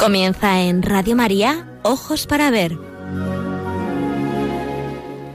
[0.00, 2.78] Comienza en Radio María, Ojos para Ver.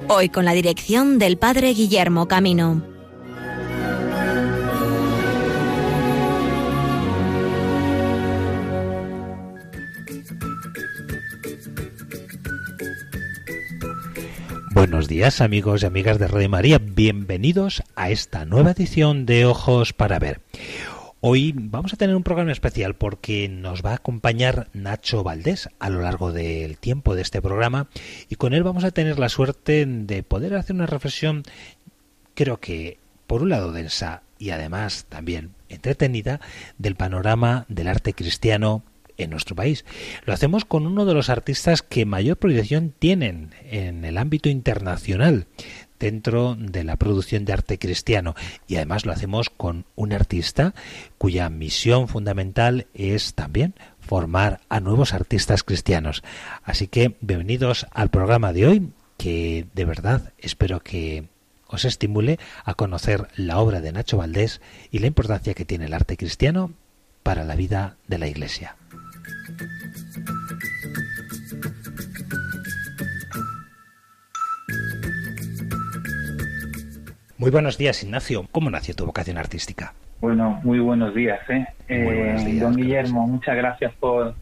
[0.08, 2.82] Hoy con la dirección del Padre Guillermo Camino.
[14.74, 19.94] Buenos días amigos y amigas de Radio María, bienvenidos a esta nueva edición de Ojos
[19.94, 20.42] para Ver.
[21.28, 25.90] Hoy vamos a tener un programa especial porque nos va a acompañar Nacho Valdés a
[25.90, 27.88] lo largo del tiempo de este programa
[28.30, 31.42] y con él vamos a tener la suerte de poder hacer una reflexión
[32.36, 36.42] creo que por un lado densa y además también entretenida
[36.78, 38.84] del panorama del arte cristiano
[39.18, 39.84] en nuestro país.
[40.26, 45.48] Lo hacemos con uno de los artistas que mayor proyección tienen en el ámbito internacional
[46.00, 48.36] dentro de la producción de arte cristiano
[48.68, 50.74] y además lo hacemos con un artista
[51.18, 56.24] cuya misión fundamental es también formar a nuevos artistas cristianos.
[56.64, 61.28] Así que bienvenidos al programa de hoy que de verdad espero que
[61.68, 64.62] os estimule a conocer la obra de Nacho Valdés
[64.92, 66.74] y la importancia que tiene el arte cristiano
[67.24, 68.76] para la vida de la Iglesia.
[77.38, 78.46] Muy buenos días, Ignacio.
[78.50, 79.94] ¿Cómo nació tu vocación artística?
[80.22, 81.68] Bueno, muy buenos días, ¿eh?
[81.90, 84.34] eh don Guillermo, muchas gracias por,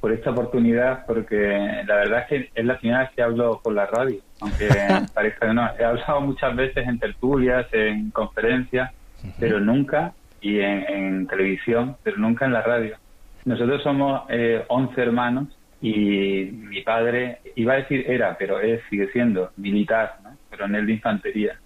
[0.00, 3.74] por esta oportunidad, porque la verdad es que es la primera vez que hablo por
[3.74, 4.68] la radio, aunque
[5.14, 5.68] parezca que no.
[5.78, 8.90] He hablado muchas veces en tertulias, en conferencias,
[9.38, 12.96] pero nunca, y en, televisión, pero nunca en la radio.
[13.44, 15.48] Nosotros somos eh, 11 hermanos
[15.82, 20.30] y mi padre, iba a decir era, pero es, sigue siendo militar, ¿no?
[20.48, 21.58] coronel de infantería.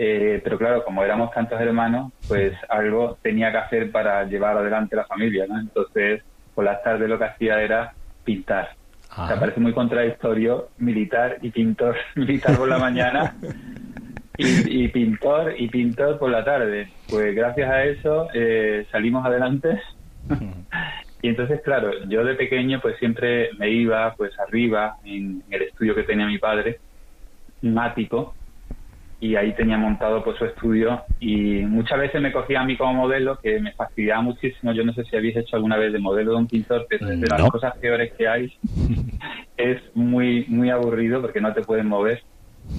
[0.00, 4.94] Eh, pero claro, como éramos tantos hermanos, pues algo tenía que hacer para llevar adelante
[4.94, 5.58] la familia, ¿no?
[5.58, 6.22] Entonces,
[6.54, 7.92] por las tardes lo que hacía era
[8.22, 8.76] pintar.
[9.10, 9.40] O sea, ah.
[9.40, 11.96] parece muy contradictorio militar y pintor.
[12.14, 13.34] Militar por la mañana
[14.36, 16.92] y, pintor y pintor por la tarde.
[17.10, 19.80] Pues gracias a eso eh, salimos adelante.
[21.22, 25.96] y entonces, claro, yo de pequeño pues siempre me iba pues arriba en el estudio
[25.96, 26.78] que tenía mi padre,
[27.62, 28.36] mático,
[29.20, 31.02] y ahí tenía montado pues su estudio.
[31.20, 34.72] Y muchas veces me cogía a mí como modelo que me fastidiaba muchísimo.
[34.72, 37.26] Yo no sé si habéis hecho alguna vez de modelo de un pintor pero de
[37.26, 38.52] las cosas peores que hay
[39.56, 42.22] es muy muy aburrido porque no te pueden mover.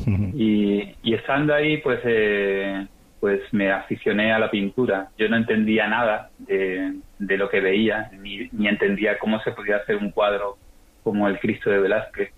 [0.35, 2.85] Y, y estando ahí pues eh,
[3.19, 5.09] pues me aficioné a la pintura.
[5.17, 9.77] Yo no entendía nada de, de lo que veía ni, ni entendía cómo se podía
[9.77, 10.57] hacer un cuadro
[11.03, 12.31] como el Cristo de Velázquez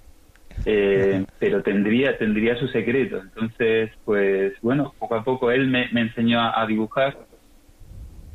[0.66, 3.22] eh, pero tendría tendría su secreto.
[3.22, 7.18] Entonces, pues bueno, poco a poco él me, enseñó a, dibujar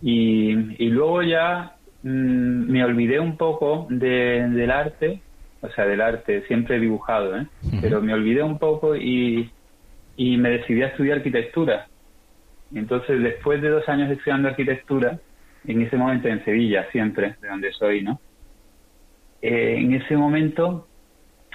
[0.02, 0.54] y,
[0.88, 5.20] luego ya mm, me olvidé un poco del arte,
[5.60, 7.46] o sea, del arte, siempre he dibujado, ¿eh?
[7.80, 9.50] pero me olvidé un poco y,
[10.16, 11.88] y me decidí a estudiar arquitectura.
[12.74, 15.18] Entonces, después de dos años estudiando arquitectura,
[15.66, 18.20] en ese momento en Sevilla, siempre, de donde soy, ¿no?
[19.42, 20.88] Eh, en ese momento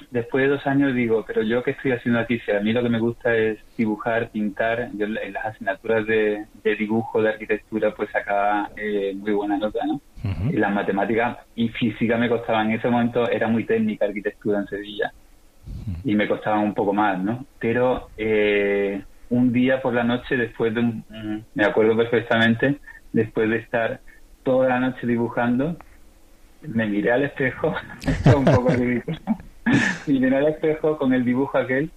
[0.09, 2.81] después de dos años digo, pero yo qué estoy haciendo aquí, si a mí lo
[2.81, 8.09] que me gusta es dibujar, pintar, yo en las asignaturas de, dibujo, de arquitectura, pues
[8.11, 10.01] sacaba eh, muy buena nota, ¿no?
[10.49, 14.67] Y las matemáticas y física me costaban, en ese momento era muy técnica arquitectura en
[14.67, 15.11] Sevilla.
[16.03, 17.45] Y me costaban un poco más, ¿no?
[17.59, 22.79] Pero eh, un día por la noche, después de un, me acuerdo perfectamente,
[23.13, 23.99] después de estar
[24.43, 25.77] toda la noche dibujando,
[26.61, 27.73] me miré al espejo,
[28.07, 29.17] esto un poco ridículo
[30.07, 31.91] y miré al espejo con el dibujo aquel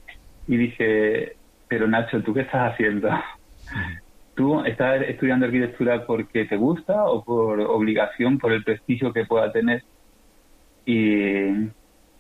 [0.47, 1.37] y dije,
[1.69, 3.09] pero Nacho, ¿tú qué estás haciendo?
[4.35, 9.53] ¿Tú estás estudiando arquitectura porque te gusta o por obligación, por el prestigio que pueda
[9.53, 9.85] tener?
[10.87, 11.71] Y,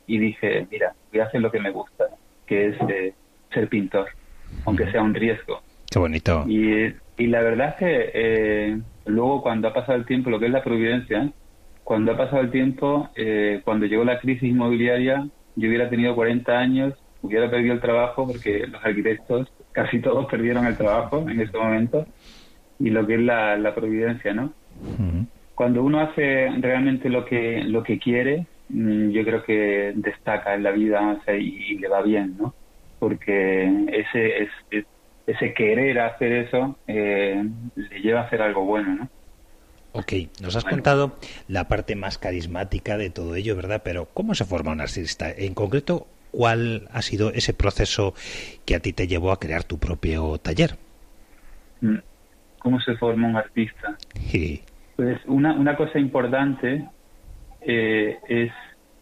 [0.06, 2.04] dije, mira, voy a hacer lo que me gusta,
[2.46, 3.14] que es eh,
[3.52, 4.08] ser pintor,
[4.64, 5.60] aunque sea un riesgo.
[5.90, 6.44] Qué bonito.
[6.46, 10.46] Y, y la verdad es que eh, luego cuando ha pasado el tiempo, lo que
[10.46, 11.30] es la providencia,
[11.84, 16.58] cuando ha pasado el tiempo, eh, cuando llegó la crisis inmobiliaria, yo hubiera tenido 40
[16.58, 21.56] años, hubiera perdido el trabajo porque los arquitectos casi todos perdieron el trabajo en ese
[21.56, 22.06] momento
[22.78, 24.52] y lo que es la, providencia, ¿no?
[25.54, 30.64] Cuando uno hace realmente lo que lo que quiere, mm, yo creo que destaca en
[30.64, 32.54] la vida y, le va bien, ¿no?
[32.98, 34.48] Porque ese
[35.26, 37.42] ese querer hacer eso eh,
[37.76, 39.08] le lleva a hacer algo bueno, ¿no?
[39.96, 40.12] Ok,
[40.42, 43.82] nos has contado la parte más carismática de todo ello, ¿verdad?
[43.84, 45.30] Pero ¿cómo se forma un artista?
[45.30, 48.12] En concreto, ¿cuál ha sido ese proceso
[48.66, 50.76] que a ti te llevó a crear tu propio taller?
[51.80, 51.98] Mm,
[52.58, 53.96] ¿Cómo se forma un artista?
[54.30, 54.62] Sí.
[54.96, 56.88] Pues una, una cosa importante
[57.60, 58.50] eh, es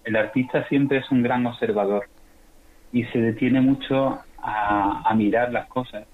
[0.04, 2.06] el artista siempre es un gran observador
[2.92, 6.04] y se detiene mucho a, mirar las cosas,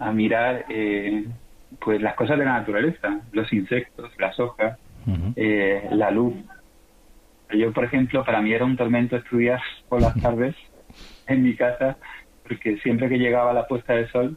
[0.00, 1.26] a mirar eh,
[1.80, 4.78] pues las cosas de la naturaleza, los insectos, las hojas,
[5.36, 6.34] eh, la luz.
[7.50, 10.54] Yo, por ejemplo, para mí era un tormento estudiar por las tardes
[11.26, 11.96] en mi casa,
[12.46, 14.36] porque siempre que llegaba la puesta de sol,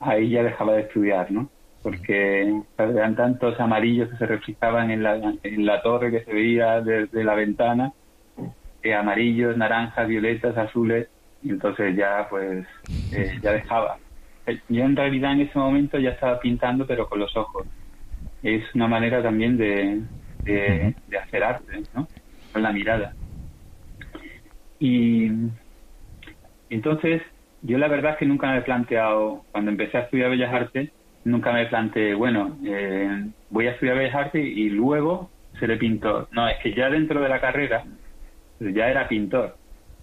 [0.00, 1.50] ahí ya dejaba de estudiar, ¿no?
[1.82, 6.80] Porque eran tantos amarillos que se reflejaban en la, en la torre que se veía
[6.80, 7.92] desde la ventana,
[8.82, 11.08] eh, amarillos, naranjas, violetas, azules,
[11.42, 12.66] y entonces ya pues
[13.12, 13.98] eh, ya dejaba.
[14.48, 17.66] Eh, yo en realidad en ese momento ya estaba pintando pero con los ojos.
[18.42, 20.02] Es una manera también de,
[20.44, 22.08] de, hacer arte, ¿no?
[22.52, 23.14] Con la mirada.
[24.78, 25.28] Y
[26.70, 27.22] entonces
[27.62, 30.92] yo la verdad es que nunca me he planteado, cuando empecé a estudiar Bellas Artes,
[31.24, 36.28] nunca me planteé, bueno, eh, voy a estudiar Bellas Artes y luego seré pintor.
[36.30, 37.84] No, es que ya dentro de la carrera
[38.60, 39.57] ya era pintor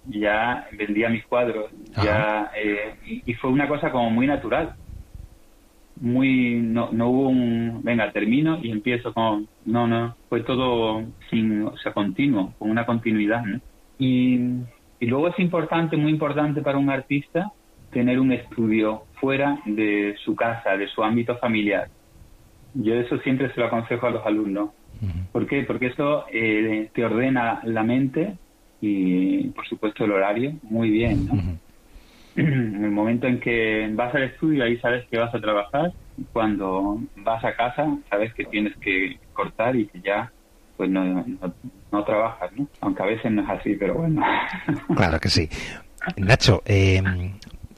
[0.08, 1.72] ya vendía mis cuadros,
[2.04, 4.76] ya eh, y, fue una cosa como muy natural.
[6.00, 11.64] Muy, no, no hubo un, venga, termino y empiezo con, no, no, fue todo sin,
[11.64, 13.44] o sea, continuo, con una continuidad,
[13.98, 14.36] Y,
[15.00, 17.52] y luego es importante, muy importante para un artista,
[17.92, 21.88] tener un estudio fuera de su casa, de su ámbito familiar.
[22.74, 24.72] Yo eso siempre se lo aconsejo a los alumnos.
[25.32, 25.64] ¿Por qué?
[25.64, 28.38] Porque eso eh, te ordena la mente
[28.86, 31.28] y por supuesto el horario muy bien.
[31.28, 31.34] ¿no?
[32.36, 35.94] En el momento en que vas al estudio ahí sabes que vas a trabajar,
[36.34, 40.32] cuando vas a casa sabes que tienes que cortar y que ya
[40.76, 41.26] pues no,
[41.92, 42.68] no, trabajas, ¿no?
[42.82, 44.22] Aunque a veces no es así, pero bueno.
[44.96, 45.48] Claro que sí.
[46.18, 47.02] Nacho, eh,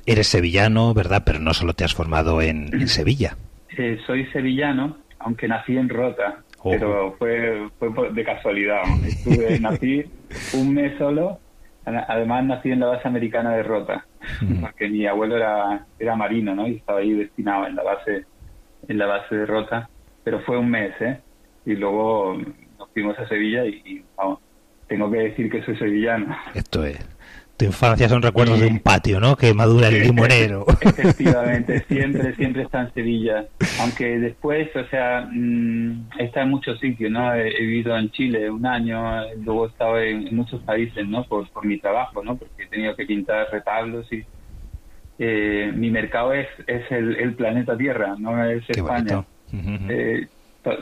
[0.07, 1.21] eres sevillano, ¿verdad?
[1.24, 3.38] Pero no solo te has formado en, Sevilla.
[3.77, 8.81] Eh, soy sevillano, aunque nací en Rota, pero fue, fue de casualidad.
[9.06, 10.04] Estuve, nací
[10.54, 11.40] un mes solo,
[11.86, 14.06] además nací en la base americana de Rota,
[14.62, 16.68] porque mi abuelo era, era marino, ¿no?
[16.68, 18.26] Y estaba ahí destinado en la base,
[18.88, 19.90] en la base de Rota,
[20.24, 21.20] pero fue un mes, ¿eh?
[21.66, 22.38] Y luego
[22.78, 24.40] nos fuimos a Sevilla y, vamos,
[24.88, 26.36] tengo que decir que soy sevillano.
[26.54, 27.17] Esto es
[27.57, 29.36] tu infancia son recuerdos de un patio, ¿no?
[29.36, 30.65] Que madura el limonero.
[30.81, 33.45] Efectivamente, siempre, siempre está en Sevilla.
[33.81, 37.33] Aunque después, o sea, mm, está en muchos sitios, ¿no?
[37.33, 41.24] He, vivido en Chile un año, luego he estado en, muchos países, ¿no?
[41.24, 42.36] Por, por mi trabajo, ¿no?
[42.38, 44.24] Porque he tenido que pintar retablos y...
[45.19, 49.25] Eh, mi mercado es, es el, planeta Tierra, no es España.
[49.51, 50.27] Eh,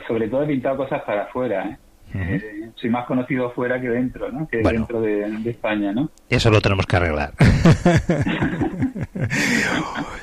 [0.06, 1.78] sobre todo he pintado cosas para afuera, ¿eh?
[2.18, 4.46] Eh, soy más conocido fuera que dentro, ¿no?
[4.48, 6.10] Que dentro de, España, ¿no?
[6.28, 7.32] Eso lo tenemos que arreglar.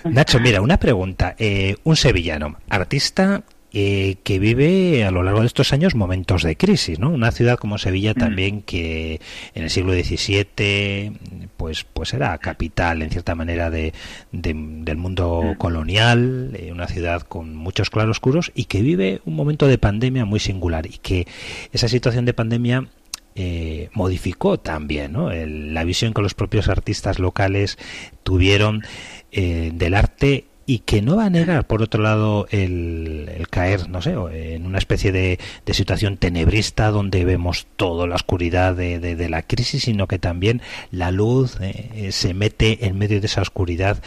[0.06, 1.36] Nacho, mira, una pregunta.
[1.38, 3.44] Eh, un sevillano, artista
[3.76, 7.10] eh, que vive a lo largo de estos años momentos de crisis, ¿no?
[7.10, 8.20] Una ciudad como Sevilla mm.
[8.20, 9.20] también que
[9.56, 13.94] en el siglo XVII pues pues era capital en cierta manera de,
[14.32, 15.58] del mundo mm.
[15.58, 20.40] colonial, eh, una ciudad con muchos claroscuros y que vive un momento de pandemia muy
[20.40, 21.26] singular y que
[21.72, 22.90] esa situación de pandemia
[23.34, 25.32] eh, modificó también ¿no?
[25.34, 27.80] la visión que los propios artistas locales
[28.22, 28.84] tuvieron
[29.32, 34.16] del arte y que no va a negar, por otro lado, el, caer, no sé,
[34.32, 35.40] en una especie de,
[35.72, 41.58] situación tenebrista donde vemos toda la oscuridad de, la crisis, sino que también la luz
[41.62, 44.02] eh, se mete en medio de esa oscuridad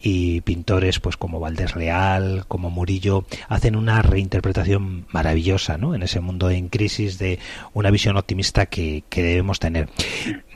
[0.00, 5.94] y pintores pues como Valdés Real, como Murillo, hacen una reinterpretación maravillosa ¿no?
[5.94, 7.38] en ese mundo en crisis de
[7.72, 9.88] una visión optimista que, debemos tener.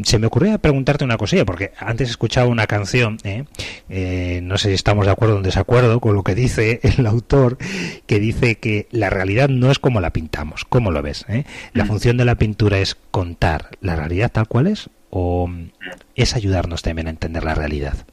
[0.05, 3.45] Se me ocurría preguntarte una cosilla, porque antes he escuchado una canción, ¿eh?
[3.89, 7.07] Eh, no sé si estamos de acuerdo o en desacuerdo con lo que dice el
[7.07, 7.59] autor,
[8.07, 10.65] que dice que la realidad no es como la pintamos.
[10.65, 11.25] ¿Cómo lo ves?
[11.29, 11.45] Eh?
[11.73, 11.89] ¿La mm.
[11.89, 15.51] función de la pintura es contar la realidad tal cual es o
[16.15, 18.07] es ayudarnos también a entender la realidad?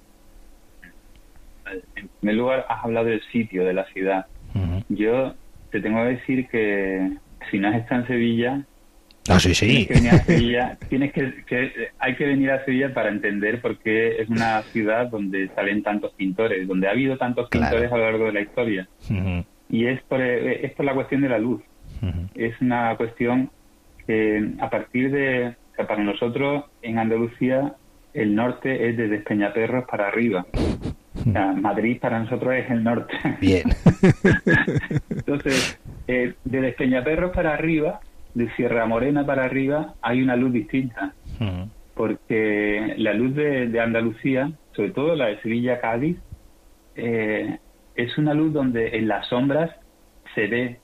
[2.19, 4.25] En primer lugar, has hablado del sitio, de la ciudad.
[4.89, 5.33] Yo
[5.71, 7.11] te tengo que decir que
[7.49, 8.61] si no has estado en Sevilla,
[9.29, 9.85] ah, sí, sí.
[9.85, 13.77] tienes que venir a Sevilla, tienes que, hay que venir a Sevilla para entender por
[13.77, 18.03] qué es una ciudad donde salen tantos pintores, donde ha habido tantos pintores a lo
[18.03, 18.87] largo de la historia.
[19.69, 21.61] Y es por, es por la cuestión de la luz.
[22.35, 23.49] Es una cuestión
[24.05, 27.75] que a partir de, o sea, para nosotros en Andalucía
[28.13, 30.45] el norte es desde Peñaperros para arriba.
[31.55, 33.13] Madrid para nosotros es el norte.
[33.41, 33.63] Bien.
[35.09, 37.99] Entonces, eh, de para arriba,
[38.33, 41.13] de Sierra Morena para arriba, hay una luz distinta.
[41.95, 46.17] Porque la luz de, Andalucía, sobre todo la de Sevilla-Cádiz,
[46.95, 47.57] eh,
[47.95, 49.71] es una luz donde en las sombras
[50.35, 50.79] se ve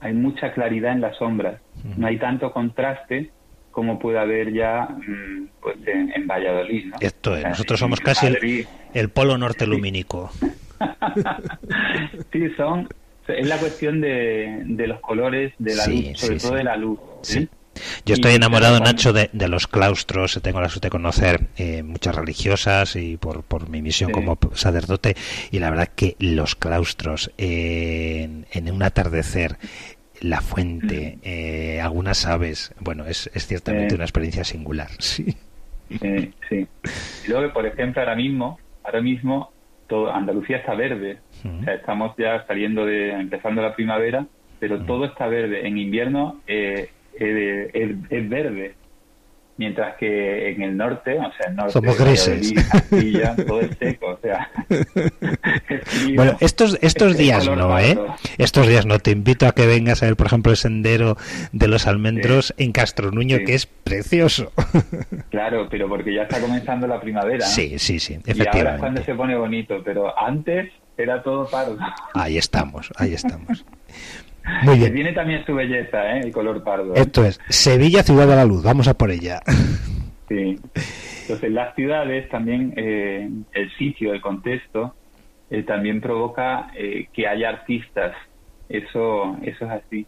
[0.00, 1.60] hay mucha claridad en las sombras.
[1.96, 3.30] No hay tanto contraste
[3.76, 6.86] como puede haber ya mm, pues en, Valladolid.
[6.86, 6.96] ¿no?
[6.98, 8.26] Esto es, nosotros somos casi
[8.94, 10.30] el, polo norte lumínico.
[12.32, 12.88] sí, son,
[13.28, 16.98] es la cuestión de, de los colores, de la luz, sobre todo de la luz.
[17.20, 17.46] ¿sí?
[18.04, 20.40] Yo estoy enamorado, Nacho, de, los claustros.
[20.42, 25.16] Tengo la suerte de conocer eh, muchas religiosas y por, por mi misión como sacerdote.
[25.50, 29.58] Y la verdad que los claustros en, un atardecer,
[30.20, 34.88] la fuente, eh, algunas aves, bueno, es, es ciertamente una experiencia singular.
[35.88, 36.32] Sí.
[36.48, 36.66] sí.
[37.24, 39.52] Y luego, por ejemplo, ahora mismo, ahora mismo
[39.86, 41.18] todo, Andalucía está verde.
[41.44, 44.26] O sea, estamos ya saliendo de, empezando la primavera,
[44.58, 45.66] pero todo está verde.
[45.66, 48.74] En invierno eh, es, verde,
[49.56, 52.54] mientras que en el norte, o sea, el norte somos grises,
[53.46, 54.50] todo es seco, o sea.
[56.14, 57.98] bueno, estos estos días no, ¿eh?
[58.38, 58.98] Estos días no.
[58.98, 61.16] Te invito a que vengas a ver, por ejemplo, el sendero
[61.52, 64.52] de los almendros en Castro Nuño, que es precioso.
[65.30, 67.46] claro, pero porque ya está comenzando la primavera.
[67.46, 68.58] Sí, sí, sí, efectivamente.
[68.58, 71.78] Y ahora es cuando se pone bonito, pero antes era todo pardo.
[72.14, 73.64] Ahí estamos, ahí estamos.
[74.62, 74.94] Muy bien.
[74.94, 76.20] tiene también su belleza, ¿eh?
[76.24, 76.94] el color pardo.
[76.94, 79.40] Esto es, Sevilla, ciudad de la luz, vamos a por ella.
[80.28, 80.58] Sí.
[81.22, 84.94] Entonces, las ciudades también, eh, el sitio, el contexto,
[85.50, 88.16] eh, también provoca eh, que haya artistas.
[88.68, 90.06] Eso, eso es así.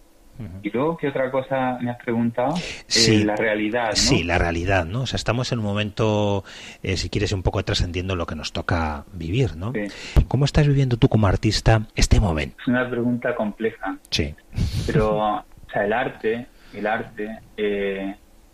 [0.63, 2.55] Y luego, ¿qué otra cosa me has preguntado?
[2.87, 3.97] Sí, la realidad, ¿no?
[3.97, 5.03] Sí, la realidad, ¿no?
[5.03, 6.45] O sea, estamos en un momento,
[6.83, 9.73] si quieres, un poco trascendiendo lo que nos toca vivir, ¿no?
[10.29, 12.57] ¿Cómo estás viviendo tú como artista este momento?
[12.61, 13.99] Es una pregunta compleja.
[14.11, 14.35] Sí.
[14.87, 17.39] Pero, o sea, el arte, el arte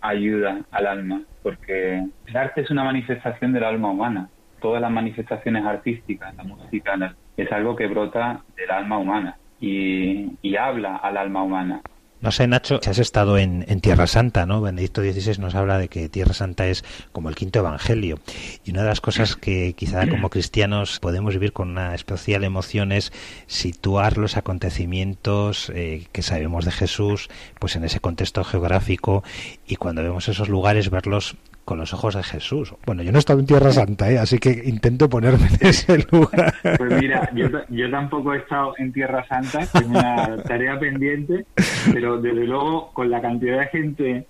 [0.00, 4.29] ayuda al alma, porque el arte es una manifestación del alma humana.
[4.61, 6.95] Todas las manifestaciones artísticas, la música,
[7.37, 11.83] es algo que brota del alma humana y, habla al alma humana.
[12.21, 14.62] No sé, Nacho, has estado en, Tierra Santa, ¿no?
[14.62, 18.18] Benedicto XVI nos habla de que Tierra Santa es como el quinto evangelio.
[18.64, 22.92] Y una de las cosas que quizá como cristianos podemos vivir con una especial emoción
[22.92, 23.12] es
[23.47, 27.28] situar los acontecimientos eh, que sabemos de Jesús,
[27.59, 29.23] pues en ese contexto geográfico
[29.66, 32.75] y cuando vemos esos lugares verlos con los ojos de Jesús.
[32.85, 34.18] Bueno, yo no he estado en Tierra Santa, ¿eh?
[34.18, 36.54] así que intento ponerme en ese lugar.
[36.62, 41.47] Pues mira, yo, yo tampoco he estado en Tierra Santa, es una tarea pendiente,
[41.92, 44.26] pero desde luego con la cantidad de gente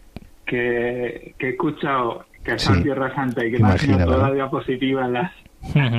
[0.47, 4.35] que, que he escuchado que está en Tierra Santa y que Imagina, me toda la
[4.35, 5.33] diapositiva en las,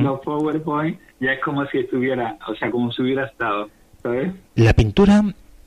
[0.01, 3.69] los PowerPoint, ya es como si estuviera, o sea, como si hubiera estado,
[4.03, 4.31] ¿sabes?
[4.53, 5.23] La pintura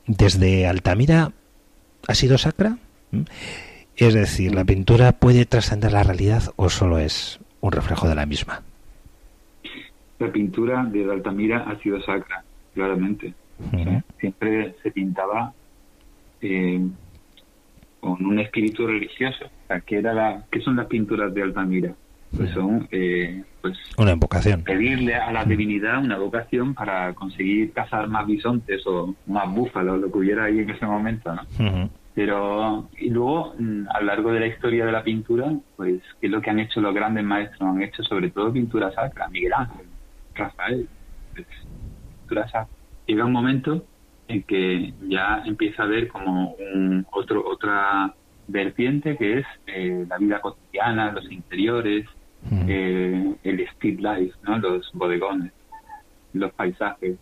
[0.07, 1.33] desde Altamira
[2.07, 2.77] ha sido sacra.
[3.99, 8.27] Es decir, ¿la pintura puede trascender la realidad o solo es un reflejo de la
[8.27, 8.63] misma?
[10.21, 13.35] La pintura de Altamira ha sido sacra, claramente.
[14.21, 15.53] siempre se pintaba
[16.41, 16.81] eh,
[17.99, 19.47] con un espíritu religioso.
[19.85, 21.93] ¿qué, era la, ¿Qué son las pinturas de Altamira?
[22.37, 24.63] Pues son eh, pues una invocación.
[24.63, 30.13] Pedirle a la divinidad una vocación para conseguir cazar más bisontes o más búfalos, lo
[30.13, 31.35] que hubiera ahí en ese momento.
[31.35, 31.91] ¿no?
[32.19, 36.27] Pero, y luego, mm, a lo largo de la historia de la pintura, pues, ¿qué
[36.27, 37.61] es lo que han hecho los grandes maestros?
[37.61, 39.87] Han hecho sobre todo pintura sacra, Miguel Ángel,
[40.35, 40.89] Rafael,
[41.33, 41.47] pues,
[42.19, 42.75] pintura sacra.
[43.07, 43.87] Llega un momento
[44.27, 48.13] en que ya empieza a haber como un, otro, otra
[48.49, 52.05] vertiente que es eh, la vida cotidiana, los interiores,
[52.67, 54.59] eh, el street life, ¿no?
[54.59, 55.53] los bodegones,
[56.33, 57.17] los paisajes.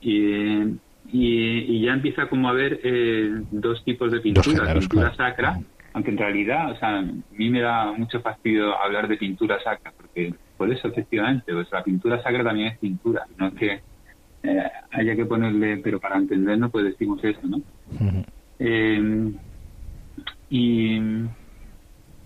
[0.00, 0.64] Y
[1.12, 5.60] y, ya empieza como a haber eh, dos tipos de pintura, pintura sacra,
[5.92, 9.92] aunque en realidad, o sea, a mí me da mucho fastidio hablar de pintura sacra,
[9.96, 13.80] porque por eso efectivamente, pues la pintura sacra también es pintura, no es que
[14.42, 17.60] eh, haya que ponerle, pero para entendernos pues decimos eso, ¿no?
[18.58, 19.32] Eh,
[20.48, 20.98] y,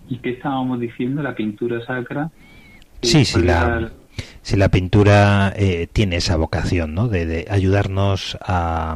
[0.09, 1.21] ¿Y qué estábamos diciendo?
[1.21, 2.29] La pintura sacra.
[3.01, 3.91] Sí, sí, la,
[4.47, 7.09] si la pintura eh, tiene esa vocación, ¿no?
[7.09, 8.95] De, ayudarnos a,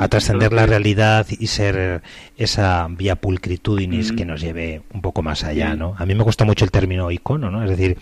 [0.00, 2.02] a trascender la realidad y ser
[2.36, 5.94] esa vía pulcritudinis que nos lleve un poco más allá, ¿no?
[5.98, 7.62] A mí me gusta mucho el término icono, ¿no?
[7.62, 7.96] Es decir,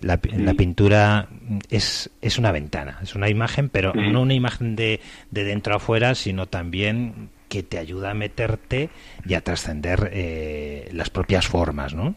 [0.00, 1.28] la, la pintura
[1.70, 4.98] es, es una ventana, es una imagen, pero no una imagen de,
[5.30, 8.90] de dentro a afuera, sino también que te ayuda a meterte
[9.24, 12.16] y a trascender eh, las propias formas, ¿no?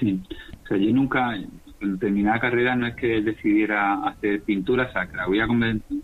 [0.00, 0.18] Sí,
[0.64, 1.36] o sea, yo nunca,
[1.80, 5.46] en terminada carrera no es que decidiera hacer pintura sacra, voy a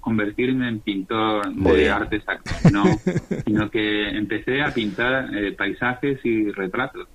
[0.00, 2.85] convertirme en pintor de arte sacro, no,
[3.45, 7.09] sino que empecé a pintar eh, paisajes y retratos.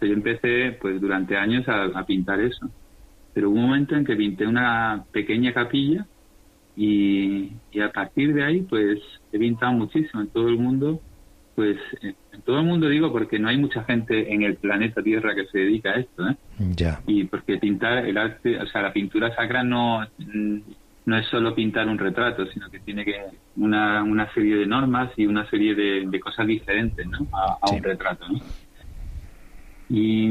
[0.00, 2.70] Yo empecé pues durante años a, pintar eso.
[3.32, 6.06] Pero hubo un momento en que pinté una pequeña capilla
[6.76, 7.50] Y,
[7.82, 8.98] a partir de ahí, pues
[9.32, 11.00] he pintado muchísimo en todo el mundo.
[11.54, 15.34] Pues en todo el mundo digo porque no hay mucha gente en el planeta Tierra
[15.34, 16.36] que se dedica a esto, ¿eh?
[16.74, 17.00] Ya.
[17.06, 20.04] Y porque pintar el arte, o sea, la pintura sacra no,
[21.06, 23.14] no es solo pintar un retrato, sino que tiene que
[23.56, 27.26] una, una serie de normas y una serie de, cosas diferentes ¿no?
[27.32, 28.26] a, un retrato.
[28.28, 28.40] ¿no?
[29.90, 30.30] Y,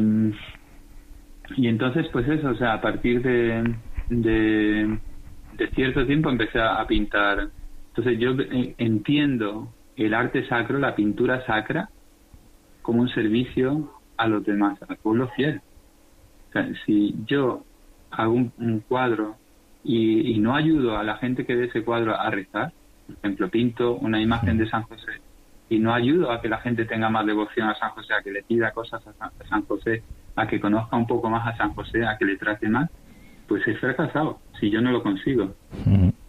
[1.56, 3.76] y entonces, pues eso, o sea, a partir de,
[4.10, 5.00] de,
[5.76, 7.50] cierto tiempo empecé a, pintar.
[7.90, 11.90] Entonces yo eh, entiendo el arte sacro, la pintura sacra,
[12.82, 15.62] como un servicio a los demás, al pueblo fiel.
[16.50, 17.64] O sea, si yo
[18.12, 19.38] hago un cuadro
[19.84, 22.72] y, no ayudo a la gente que ve ese cuadro a rezar,
[23.06, 25.22] por ejemplo, pinto una imagen de San José
[25.70, 28.32] y no ayudo a que la gente tenga más devoción a San José, a que
[28.32, 30.04] le pida cosas a San José,
[30.36, 32.90] a que conozca un poco más a San José, a que le trate más,
[33.48, 35.54] pues he fracasado si yo no lo consigo.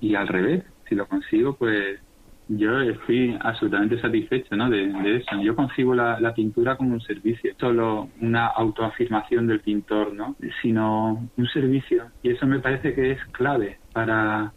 [0.00, 2.00] Y al revés, si lo consigo, pues
[2.48, 4.68] yo estoy absolutamente satisfecho ¿no?
[4.68, 5.40] de, eso.
[5.42, 10.36] Yo concibo la, pintura como un servicio, solo una autoafirmación del pintor, ¿no?
[10.62, 12.06] sino un servicio.
[12.22, 14.52] Y eso me parece que es clave para,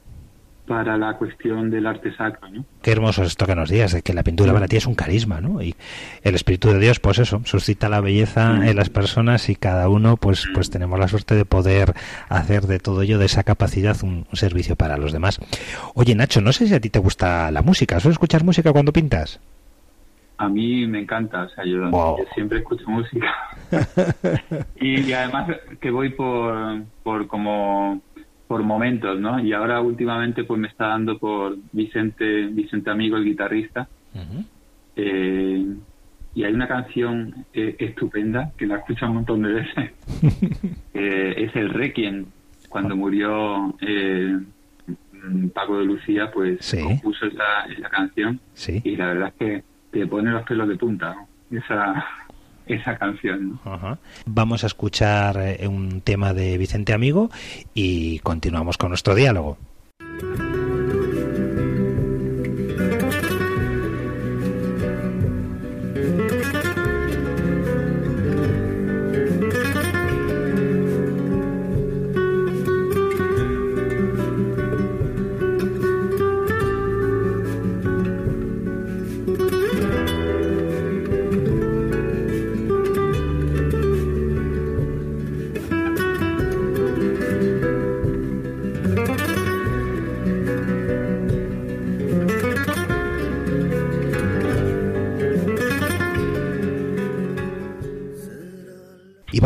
[0.67, 2.49] para la cuestión del arte sacro.
[2.49, 2.65] ¿no?
[2.81, 4.95] Qué hermoso es esto que nos digas, de que la pintura para ti es un
[4.95, 5.61] carisma, ¿no?
[5.61, 5.75] Y
[6.23, 10.17] el Espíritu de Dios, pues eso, suscita la belleza en las personas y cada uno,
[10.17, 11.93] pues, pues tenemos la suerte de poder
[12.29, 15.39] hacer de todo ello, de esa capacidad, un, servicio para los demás.
[15.95, 18.91] Oye, Nacho, no sé si a ti te gusta la música, ¿sueles escuchar música cuando
[18.91, 19.39] pintas?
[20.37, 21.89] A mí me encanta, o sea, yo,
[22.35, 23.33] siempre escucho música.
[24.79, 25.49] y, además
[25.81, 28.01] que voy por, por como
[28.47, 29.39] por momentos, ¿no?
[29.39, 33.87] Y ahora últimamente pues me está dando por Vicente, Vicente Amigo, el guitarrista.
[34.95, 35.65] Eh,
[36.33, 39.91] y hay una canción eh, estupenda que la escucho un montón de veces.
[40.93, 42.25] es el Requiem.
[42.69, 44.39] Cuando murió eh,
[45.53, 48.39] Paco de Lucía, pues compuso esa, esa canción.
[48.83, 51.15] Y la verdad es que te pone los pelos de punta.
[51.49, 52.05] Esa,
[52.67, 53.59] esa canción.
[54.25, 57.29] Vamos a escuchar eh, un tema de Vicente Amigo
[57.73, 59.57] y continuamos con nuestro diálogo.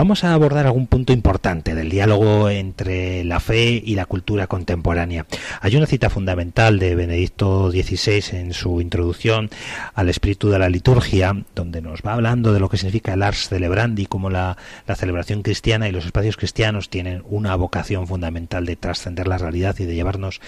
[0.02, 5.28] Vamos a abordar algún punto importante del diálogo entre la fe y la cultura contemporánea.
[5.60, 9.52] Hay una cita fundamental de Benedicto XVI en su introducción
[9.94, 13.48] al espíritu de la liturgia, donde nos va hablando de lo que significa el ars
[13.50, 18.78] celebrandi, como la, la celebración cristiana y los espacios cristianos tienen una vocación fundamental de
[18.78, 20.42] trascender la realidad y de llevarnos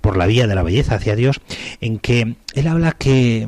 [0.00, 1.40] por la vía de la belleza hacia Dios,
[1.80, 3.46] en que él habla que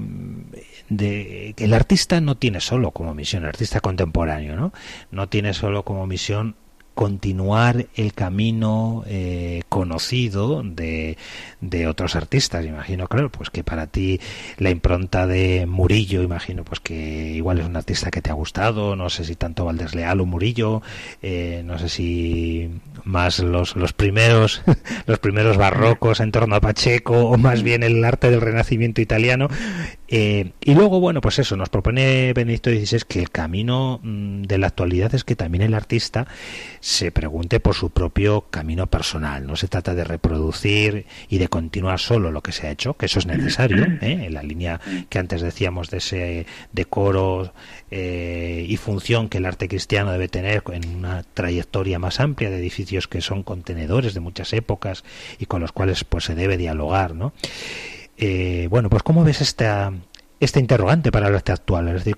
[0.90, 4.72] de que el artista no tiene solo como misión, el artista contemporáneo, ¿no?
[5.10, 6.56] No tiene solo como misión
[6.94, 11.16] continuar el camino eh, conocido de,
[11.60, 12.66] de, otros artistas.
[12.66, 14.20] Imagino claro pues que para ti
[14.58, 18.96] la impronta de Murillo imagino pues que igual es un artista que te ha gustado.
[18.96, 20.82] No sé si tanto Valdés Leal o Murillo
[21.22, 22.70] eh, no sé si
[23.04, 24.62] más los, los primeros
[25.06, 29.48] los primeros barrocos en torno a Pacheco o más bien el arte del renacimiento italiano.
[30.08, 34.58] Eh, y luego bueno pues eso nos propone Benedicto XVI que el camino mm, de
[34.58, 36.26] la actualidad es que también el artista
[36.80, 39.46] se pregunte por su propio camino personal.
[39.46, 43.06] No se trata de reproducir y de continuar solo lo que se ha hecho, que
[43.06, 44.24] eso es necesario, ¿eh?
[44.26, 47.52] en la línea que antes decíamos de ese decoro
[47.90, 52.58] eh, y función que el arte cristiano debe tener en una trayectoria más amplia de
[52.58, 55.04] edificios que son contenedores de muchas épocas
[55.38, 57.32] y con los cuales pues se debe dialogar, ¿no?
[58.16, 59.92] Eh, bueno, pues ¿cómo ves esta,
[60.40, 61.88] este interrogante para el arte actual?
[61.88, 62.16] Es decir,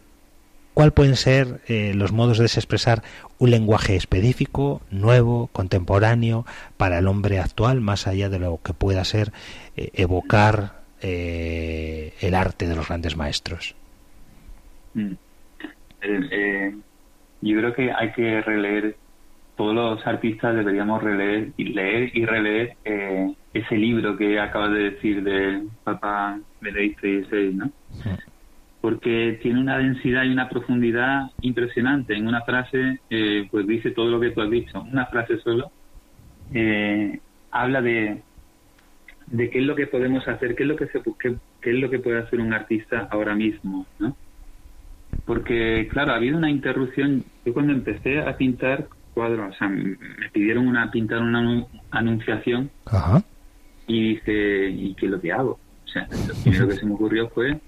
[0.75, 3.03] cuál pueden ser eh, los modos de expresar
[3.39, 6.45] un lenguaje específico, nuevo, contemporáneo
[6.77, 9.33] para el hombre actual, más allá de lo que pueda ser
[9.77, 13.75] eh, evocar eh, el arte de los grandes maestros.
[14.95, 15.13] Mm.
[17.41, 18.97] yo creo que hay que releer,
[19.57, 22.77] todos los artistas deberíamos releer y leer y releer
[23.55, 27.71] ese libro que acabas de decir del Papa Benedicto XVI, ¿no?
[28.83, 32.15] Porque tiene una densidad y una profundidad impresionante.
[32.15, 34.83] En una frase, eh, pues dice todo lo que tú has dicho.
[34.83, 35.71] Una frase solo
[36.53, 37.21] eh,
[37.53, 38.21] habla de,
[39.29, 41.77] de qué es lo que podemos hacer, qué es lo que se qué, qué es
[41.77, 44.17] lo que puede hacer un artista ahora mismo, ¿no?
[45.27, 47.25] Porque claro, ha habido una interrupción.
[47.47, 49.97] Yo cuando empecé a pintar cuadros, o sea, me
[50.33, 52.69] pidieron una pintar una anunciación
[53.87, 55.61] y dije, ¿y qué es lo que hago?
[55.85, 57.61] O sea, lo primero que se me ocurrió fue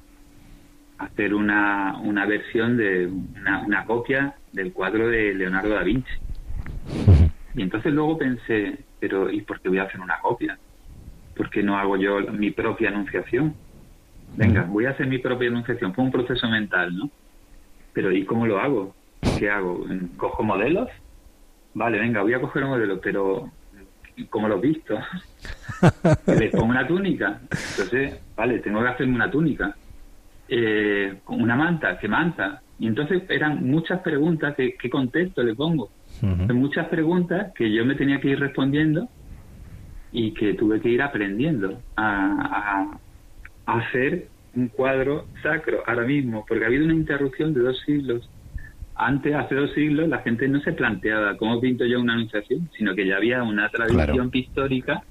[1.04, 6.10] hacer una, una versión de una, una copia del cuadro de Leonardo da Vinci.
[7.54, 10.58] Y entonces luego pensé, pero ¿y por qué voy a hacer una copia?
[11.36, 13.54] ¿Por qué no hago yo mi propia anunciación?
[14.36, 15.94] Venga, voy a hacer mi propia anunciación.
[15.94, 17.10] Fue un proceso mental, ¿no?
[17.92, 18.94] Pero ¿y cómo lo hago?
[19.38, 19.86] ¿Qué hago?
[20.16, 20.88] ¿Cojo modelos?
[21.74, 23.50] Vale, venga, voy a coger un modelo, pero
[24.30, 24.98] ¿cómo lo he visto?
[26.26, 27.40] Le pongo una túnica.
[27.50, 29.76] Entonces, vale, tengo que hacerme una túnica.
[30.48, 32.62] Eh, una manta, ¿qué manta?
[32.78, 35.90] Y entonces eran muchas preguntas, ¿qué, qué contexto le pongo?
[36.22, 39.08] Muchas preguntas que yo me tenía que ir respondiendo
[40.12, 42.96] y que tuve que ir aprendiendo a,
[43.66, 48.30] a, hacer un cuadro sacro ahora mismo, porque ha habido una interrupción de dos siglos.
[48.94, 52.94] Antes, hace dos siglos, la gente no se planteaba cómo pinto yo una anunciación, sino
[52.94, 55.02] que ya había una tradición pictórica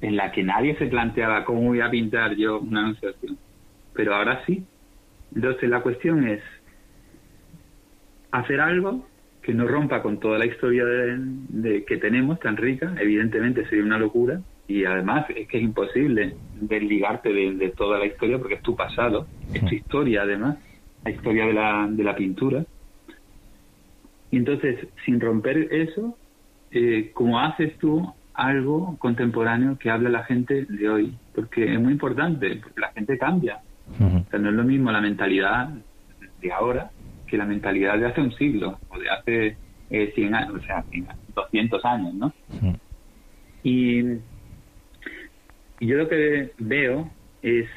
[0.00, 3.36] en la que nadie se planteaba cómo voy a pintar yo una anunciación.
[3.92, 4.64] Pero ahora sí.
[5.34, 6.42] Entonces la cuestión es
[8.30, 9.06] hacer algo
[9.42, 13.98] que no rompa con toda la historia de, que tenemos tan rica, evidentemente sería una
[13.98, 18.74] locura y además es que es imposible desligarte de, toda la historia porque es tu
[18.74, 20.56] pasado, es tu historia además,
[21.04, 22.64] la historia de la, de la pintura.
[24.30, 26.16] Y entonces, sin romper eso,
[26.70, 31.14] eh, ¿cómo haces tú algo contemporáneo que hable a la gente de hoy?
[31.34, 33.60] Porque es muy importante, porque la gente cambia.
[34.00, 35.68] O sea, no es lo mismo la mentalidad
[36.40, 36.90] de ahora
[37.26, 39.56] que la mentalidad de hace un siglo o de hace
[39.90, 40.84] eh, 100 años, o sea,
[41.34, 42.32] 200 años, ¿no?
[43.62, 44.02] y,
[45.80, 47.10] yo lo que veo
[47.42, 47.68] es,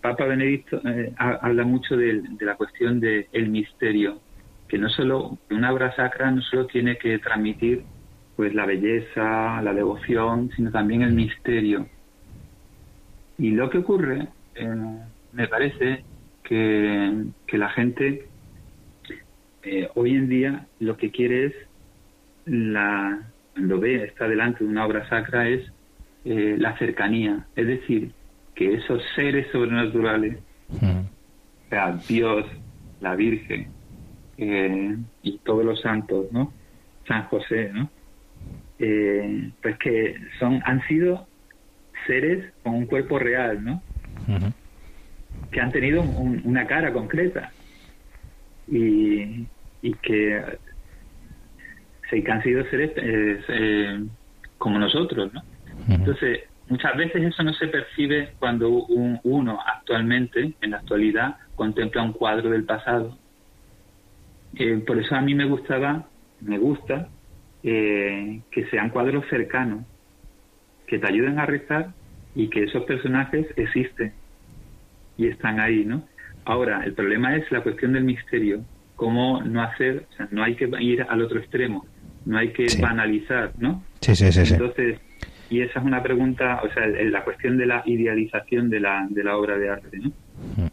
[0.00, 4.20] Papa Benedicto eh, habla mucho de, la cuestión del el misterio,
[4.68, 7.82] que no solo, una obra sacra no solo tiene que transmitir
[8.36, 11.86] pues la belleza, la devoción, sino también el misterio.
[13.36, 14.98] Y lo que ocurre, eh,
[15.32, 16.04] me parece
[16.42, 18.30] que, que la gente
[19.62, 21.54] eh, hoy en día lo que quiere es,
[22.46, 23.20] la,
[23.52, 25.70] cuando ve, está delante de una obra sacra, es
[26.24, 27.46] eh, la cercanía.
[27.56, 28.12] Es decir,
[28.54, 30.38] que esos seres sobrenaturales,
[30.70, 32.46] o sea, Dios,
[33.00, 33.68] la Virgen
[34.38, 36.52] eh, y todos los santos, ¿no?
[37.06, 37.90] San José, ¿no?
[39.60, 41.26] pues que son, han sido
[42.06, 43.82] seres con un cuerpo real, ¿no?
[45.50, 47.52] Que han tenido una cara concreta
[48.68, 49.46] y,
[49.82, 50.58] y que,
[52.10, 54.04] se han sido seres eh,
[54.58, 55.42] como nosotros, ¿no?
[55.88, 62.12] Entonces, muchas veces eso no se percibe cuando uno actualmente, en la actualidad, contempla un
[62.12, 63.16] cuadro del pasado.
[64.54, 66.08] Eh, por eso a mí me gustaba,
[66.40, 67.08] me gusta,
[67.62, 69.86] eh, que sean cuadros cercanos,
[70.86, 71.94] que te ayuden a rezar
[72.34, 74.12] y que esos personajes existen
[75.20, 76.02] y están ahí, ¿no?
[76.46, 78.64] Ahora, el problema es la cuestión del misterio.
[78.96, 81.86] Cómo no hacer, o sea, no hay que ir al otro extremo,
[82.24, 83.82] no hay que banalizar, ¿no?
[84.00, 84.54] Sí, sí, sí.
[84.54, 84.98] Entonces,
[85.50, 89.24] y esa es una pregunta, o sea, la cuestión de la idealización de la, de
[89.24, 90.08] la obra de arte, ¿no?
[90.08, 90.68] Mm.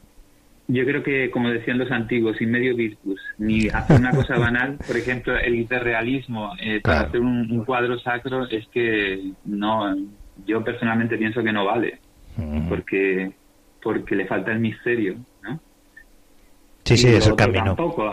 [0.69, 4.77] Yo creo que, como decían los antiguos, sin medio virtus, ni hacer una cosa banal,
[4.85, 9.95] por ejemplo, el hiperrealismo eh, para hacer un, cuadro sacro es que no,
[10.45, 11.99] yo personalmente pienso que no vale,
[12.37, 12.69] mm.
[12.69, 13.31] porque
[13.87, 15.61] porque le falta el misterio, ¿no?
[16.83, 17.63] Sí, sí, es el camino.
[17.63, 18.11] Tampoco,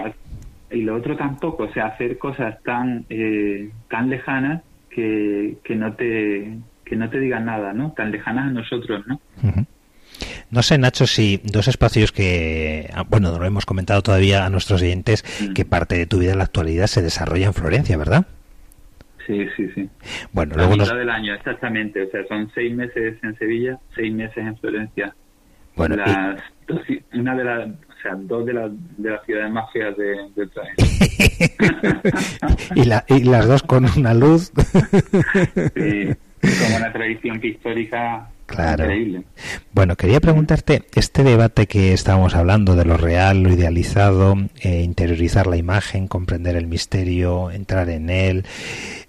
[0.71, 5.93] y lo otro tampoco, o sea, hacer cosas tan eh, tan lejanas que, que no
[5.95, 7.91] te que no te digan nada, ¿no?
[7.91, 9.21] Tan lejanas a nosotros, ¿no?
[10.53, 14.51] No sé, Nacho, si dos espacios que, ah, bueno, no lo hemos comentado todavía a
[14.51, 15.55] nuestros oyentes, mm.
[15.55, 18.27] que parte de tu vida en la actualidad se desarrolla en Florencia, ¿verdad?
[19.27, 19.91] Sí, sí, sí.
[20.33, 22.03] Bueno, la luego del año, exactamente.
[22.03, 25.15] O sea, son seis meses en Sevilla, seis meses en Florencia.
[25.77, 26.41] Bueno, las,
[27.13, 30.51] una de las, o sea, dos de, las de las ciudades más feas de, del
[32.77, 34.53] y, la, y las dos con una luz.
[35.75, 38.85] sí, como una tradición pictórica Claro.
[38.85, 39.23] Increíble.
[39.73, 45.47] Bueno, quería preguntarte, este debate que estábamos hablando de lo real, lo idealizado, eh, interiorizar
[45.47, 48.45] la imagen, comprender el misterio, entrar en él,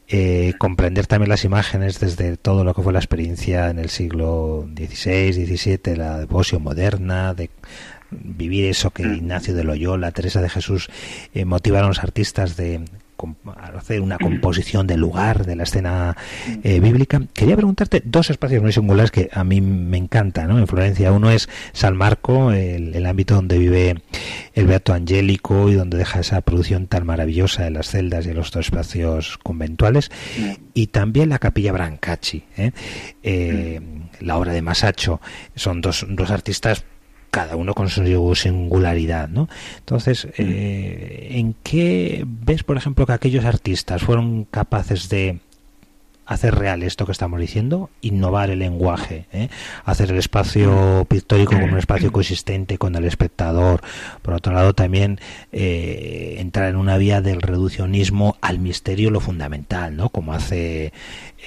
[0.08, 4.68] eh, comprender también las imágenes desde todo lo que fue la experiencia en el siglo
[4.76, 7.50] XVI, XVII, la devoción moderna, de
[8.12, 9.16] vivir eso que mm.
[9.16, 10.90] Ignacio de Loyola, Teresa de Jesús
[11.34, 12.86] eh, motivaron a los artistas de
[13.74, 16.16] hacer una composición del lugar, de la escena
[16.64, 17.22] eh, bíblica.
[17.34, 20.60] Quería preguntarte dos espacios muy singulares que a mí me encantan ¿no?
[20.60, 21.12] en Florencia.
[21.12, 24.02] Uno es San Marco, el, ámbito donde vive
[24.54, 28.52] el Beato Angélico y donde deja esa producción tan maravillosa de las celdas y los
[28.52, 30.12] dos espacios conventuales.
[30.74, 32.72] Y también la Capilla Brancacci, ¿eh?
[33.24, 33.80] Eh,
[34.20, 35.22] la obra de Masacho.
[35.56, 36.86] Son dos, dos artistas
[37.36, 39.50] cada uno con su singularidad, ¿no?
[39.80, 45.42] Entonces, eh, ¿en qué ves, por ejemplo, que aquellos artistas fueron capaces de
[46.26, 49.50] hacer real esto que estamos diciendo, innovar el lenguaje, ¿eh?
[49.84, 53.82] hacer el espacio pictórico como un espacio consistente con el espectador.
[54.22, 55.20] Por otro lado, también
[55.52, 60.08] eh, entrar en una vía del reduccionismo al misterio, lo fundamental, ¿no?
[60.08, 60.94] Como hace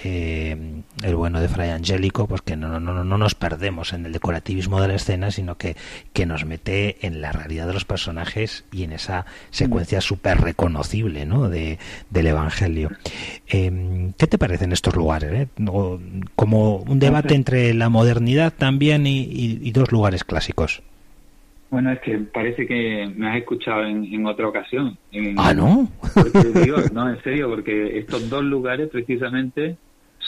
[0.04, 0.56] eh,
[1.02, 4.80] el bueno de Fray Angélico, pues que no, no, no, nos perdemos en el decorativismo
[4.80, 5.76] de la escena, sino que,
[6.12, 11.26] que nos mete en la realidad de los personajes y en esa secuencia súper reconocible
[11.26, 11.48] ¿no?
[11.48, 11.78] de,
[12.10, 12.90] del Evangelio.
[13.48, 15.32] Em, ¿Qué te parece en estos lugares?
[15.32, 15.48] Eh?
[16.34, 20.82] Como un debate entre la modernidad también y, dos lugares clásicos.
[21.70, 24.96] Bueno, es que parece que me has escuchado en, otra ocasión.
[25.36, 25.88] ah, ¿no?
[26.92, 29.76] no, en serio, porque estos dos lugares precisamente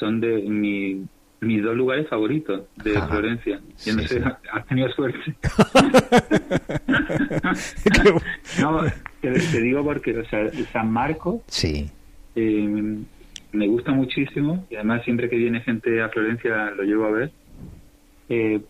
[0.01, 1.07] son de mi,
[1.41, 3.61] mis dos lugares favoritos de Florencia.
[3.85, 5.21] Yo no sé, has tenido suerte.
[8.61, 8.81] no,
[9.21, 11.89] te, digo porque, o sea, San Marcos sí.
[12.35, 12.97] Eh,
[13.53, 17.31] me gusta muchísimo y además siempre que viene gente a Florencia lo llevo a ver.
[18.29, 18.61] Eh,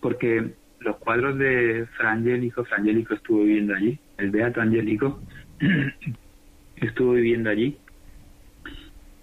[0.00, 5.20] porque los cuadros de Frangélico, Frangélico estuvo viviendo allí, el Beato Angélico
[6.76, 7.76] estuvo viviendo allí.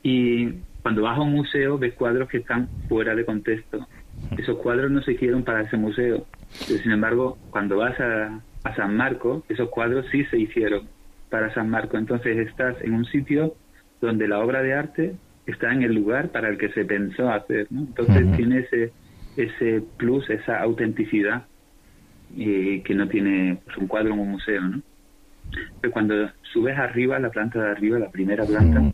[0.03, 0.49] Y
[0.81, 3.87] cuando vas a un museo ves cuadros que están fuera de contexto.
[4.37, 6.25] Esos cuadros no se hicieron para ese museo.
[6.49, 8.41] sin embargo, cuando vas a,
[8.75, 10.87] San Marco, esos cuadros sí se hicieron
[11.29, 11.97] para San Marco.
[11.97, 13.55] Entonces estás en un sitio
[13.99, 15.15] donde la obra de arte
[15.45, 17.67] está en el lugar para el que se pensó hacer.
[17.71, 18.91] Entonces tiene ese,
[19.35, 21.45] ese plus, esa autenticidad
[22.37, 24.61] eh, que no tiene pues, un cuadro en un museo.
[24.61, 24.81] ¿no?
[25.81, 28.93] Pero cuando subes arriba, la planta de arriba, la primera planta,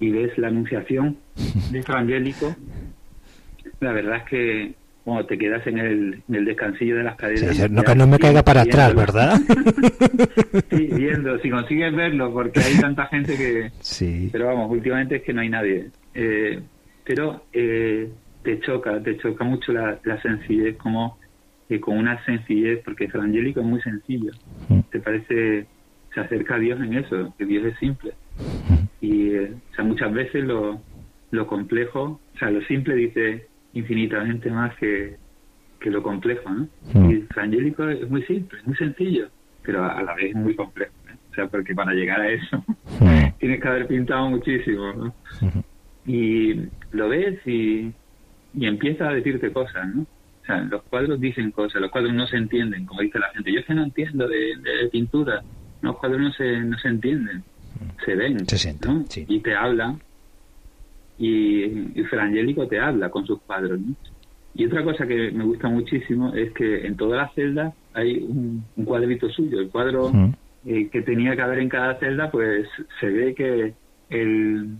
[0.00, 1.16] y ves la anunciación
[1.70, 2.54] de Evangélico,
[3.80, 4.74] la verdad es que
[5.06, 7.70] bueno, te quedas en el, en el descansillo de las cadenas.
[7.70, 9.36] no que no me caiga para atrás, ¿verdad?
[10.70, 13.70] sí, viendo, si consigues verlo, porque hay tanta gente que...
[13.78, 14.28] Sí.
[14.32, 15.90] Pero vamos, últimamente es que no hay nadie.
[16.12, 16.60] Eh,
[17.04, 18.10] pero eh,
[18.42, 21.18] te choca, te choca mucho la, la sencillez, como
[21.68, 24.32] que con una sencillez, porque el evangélico es muy sencillo.
[24.68, 24.80] Mm.
[24.90, 25.66] Te parece,
[26.12, 28.12] se acerca a Dios en eso, que Dios es simple.
[29.06, 30.80] Y o sea, muchas veces lo,
[31.30, 35.16] lo complejo, o sea, lo simple dice infinitamente más que,
[35.78, 36.66] que lo complejo, ¿no?
[37.08, 39.28] Y el evangélico es muy simple, es muy sencillo,
[39.62, 40.92] pero a la vez es muy complejo.
[41.08, 41.14] ¿eh?
[41.30, 42.64] O sea, porque para llegar a eso
[43.38, 45.14] tienes que haber pintado muchísimo, ¿no?
[46.04, 47.92] Y lo ves y,
[48.54, 50.02] y empieza a decirte cosas, ¿no?
[50.02, 53.52] O sea, los cuadros dicen cosas, los cuadros no se entienden, como dice la gente.
[53.52, 55.42] Yo es que no entiendo de, de pintura,
[55.80, 57.44] los cuadros no se, no se entienden
[58.04, 58.38] se ven
[59.28, 60.00] y te hablan
[61.18, 61.64] y,
[61.98, 63.80] y Frangélico te habla con sus cuadros
[64.56, 68.64] y otra cosa que me gusta muchísimo es que en todas las celdas hay un,
[68.86, 69.60] cuadrito suyo.
[69.60, 70.10] El cuadro
[70.64, 72.66] eh, que tenía que haber en cada celda pues
[72.98, 73.74] se ve que
[74.08, 74.78] el,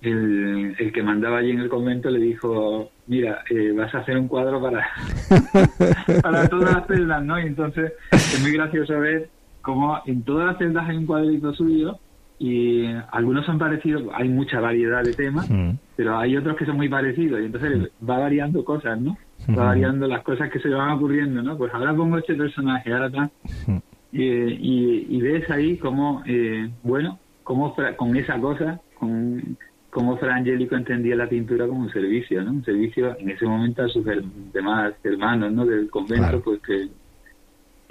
[0.00, 4.16] el, el que mandaba allí en el convento le dijo mira, eh, vas a hacer
[4.16, 4.88] un cuadro para,
[6.22, 7.38] para todas las celdas, ¿no?
[7.38, 9.28] Y entonces es muy gracioso ver
[9.62, 11.98] como en todas las celdas hay un cuadrito suyo
[12.38, 15.70] y algunos son parecidos, hay mucha variedad de temas, mm.
[15.94, 18.10] pero hay otros que son muy parecidos y entonces mm.
[18.10, 19.16] va variando cosas, ¿no?
[19.56, 21.56] Va variando las cosas que se van ocurriendo, ¿no?
[21.56, 23.30] Pues ahora pongo este personaje, ahora está.
[23.66, 23.78] Mm.
[24.12, 29.56] y, y, ves ahí como, eh, bueno, como con esa cosa, con
[29.90, 32.50] cómo Fra Angélico entendía la pintura como un servicio, ¿no?
[32.50, 34.04] Un servicio en ese momento a sus
[34.52, 35.66] demás hermanos, ¿no?
[35.66, 36.88] Del convento, pues que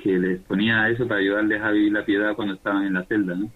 [0.01, 3.35] que les ponía eso para ayudarles a vivir la piedad cuando estaban en la celda,
[3.35, 3.49] ¿no?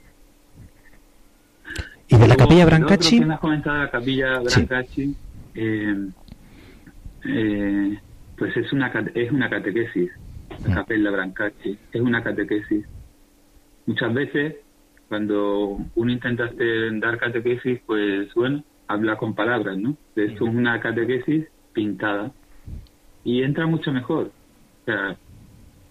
[2.07, 3.19] ¿Y de la capilla Brancacci?
[3.21, 5.15] me has comentado la capilla Brancacci,
[5.55, 6.07] eh,
[7.25, 7.99] eh,
[8.37, 10.11] pues es una, es una catequesis,
[10.63, 10.75] la mm.
[10.75, 12.85] capella Brancacci, es una catequesis.
[13.87, 14.55] Muchas veces,
[15.09, 16.49] cuando uno intenta
[16.99, 19.97] dar catequesis, pues bueno, habla con palabras, ¿no?
[20.15, 22.31] Esto es una catequesis pintada
[23.23, 24.31] y entra mucho mejor.
[24.81, 25.17] O sea,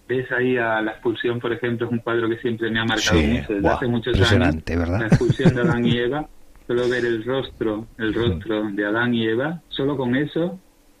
[0.07, 3.19] ves ahí a la expulsión, por ejemplo, es un cuadro que siempre me ha marcado
[3.21, 4.63] mucho, desde hace muchos años.
[4.65, 4.99] ¿verdad?
[4.99, 6.27] La expulsión de Adán y Eva,
[6.67, 10.59] solo ver el rostro, el rostro de Adán y Eva, solo con eso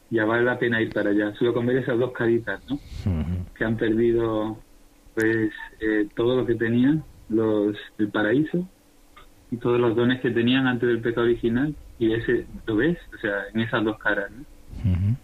[0.09, 2.79] ya vale la pena ir para allá, solo con ver esas dos caritas, ¿no?
[3.55, 4.57] Que han perdido
[5.13, 8.67] pues eh, todo lo que tenían los el paraíso
[9.49, 13.17] y todos los dones que tenían antes del pecado original y ese lo ves, o
[13.17, 14.45] sea, en esas dos caras, ¿no?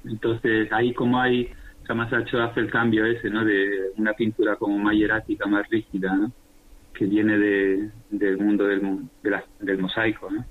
[0.06, 1.52] Entonces ahí como hay,
[1.86, 3.44] Samasacho hace el cambio ese, ¿no?
[3.44, 6.32] De una pintura como más hierática, más rígida, ¿no?
[6.94, 9.00] Que viene de, del mundo del,
[9.60, 10.46] del mosaico, ¿no?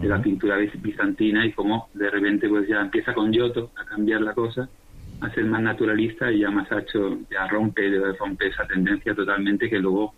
[0.00, 4.22] De la pintura bizantina y como de repente pues ya empieza con Giotto a cambiar
[4.22, 4.66] la cosa
[5.20, 10.14] a ser más naturalista y ya Masacho ya rompe, rompe esa tendencia totalmente que luego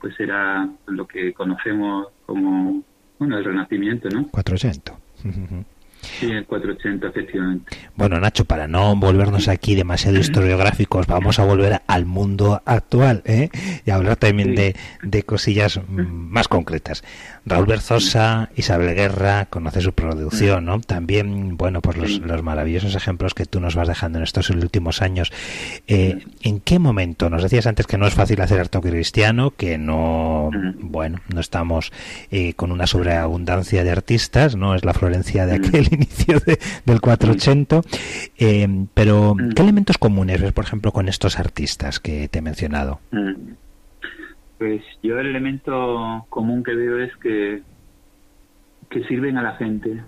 [0.00, 2.82] pues era lo que conocemos como
[3.18, 4.94] bueno el renacimiento no 400
[6.00, 7.76] Sí, el 480, efectivamente.
[7.96, 13.50] Bueno, Nacho, para no volvernos aquí demasiado historiográficos, vamos a volver al mundo actual ¿eh?
[13.84, 17.04] y hablar también de, de, cosillas más concretas.
[17.44, 20.80] Raúl Berzosa, Isabel Guerra, conoce su producción, ¿no?
[20.80, 25.02] También, bueno, pues los, los maravillosos ejemplos que tú nos vas dejando en estos últimos
[25.02, 25.32] años.
[25.86, 27.30] Eh, ¿En qué momento?
[27.30, 31.92] Nos decías antes que no es fácil hacer arte cristiano, que no, bueno, no estamos
[32.30, 34.74] eh, con una sobreabundancia de artistas, ¿no?
[34.74, 36.38] Es la Florencia de aquel inicio
[36.84, 37.80] del 480.
[38.38, 43.00] Eh, pero, ¿qué elementos comunes ves, por ejemplo, con estos artistas que te he mencionado?
[44.58, 47.62] Pues yo el elemento común que veo es que,
[48.90, 50.02] que sirven a la gente,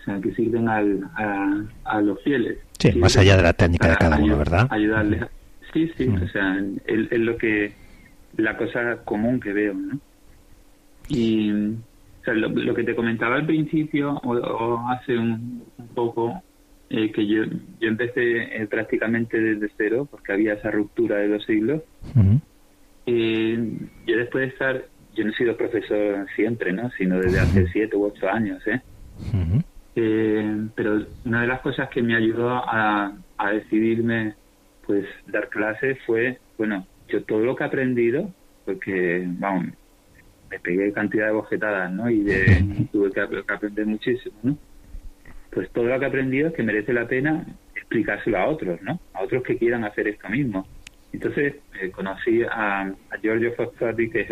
[0.00, 1.08] o sea, que sirven al,
[1.84, 2.58] a, los fieles.
[2.78, 4.66] Sí, más allá de la técnica de cada uno, ¿verdad?
[4.70, 5.24] Ayudarles.
[5.72, 6.56] Sí, sí, o sea,
[6.86, 7.72] es, lo que,
[8.36, 9.98] la cosa común que veo, ¿no?
[11.08, 11.50] Y
[12.22, 16.40] o sea, lo, que te comentaba al principio, o, hace un, poco,
[16.88, 17.42] eh, que yo,
[17.80, 21.82] yo empecé eh, prácticamente desde cero, porque había esa ruptura de dos siglos.
[23.06, 23.58] Eh,
[24.06, 24.84] yo después de estar,
[25.16, 26.90] yo no he sido profesor siempre, ¿no?
[26.90, 28.80] Sino desde hace siete u ocho años, ¿eh?
[29.96, 30.66] ¿eh?
[30.76, 34.34] pero una de las cosas que me ayudó a, a decidirme,
[34.86, 38.30] pues, dar clases fue, bueno, yo todo lo que he aprendido,
[38.64, 39.72] porque, vamos,
[40.52, 42.10] me pegué cantidad de bofetadas, ¿no?
[42.10, 44.58] Y de, tuve que, aprender muchísimo, ¿no?
[45.50, 49.00] Pues todo lo que he aprendido es que merece la pena explicárselo a otros, ¿no?
[49.14, 50.66] A otros que quieran hacer esto mismo.
[51.12, 54.26] Entonces eh, conocí a, Giorgio Fossati, que,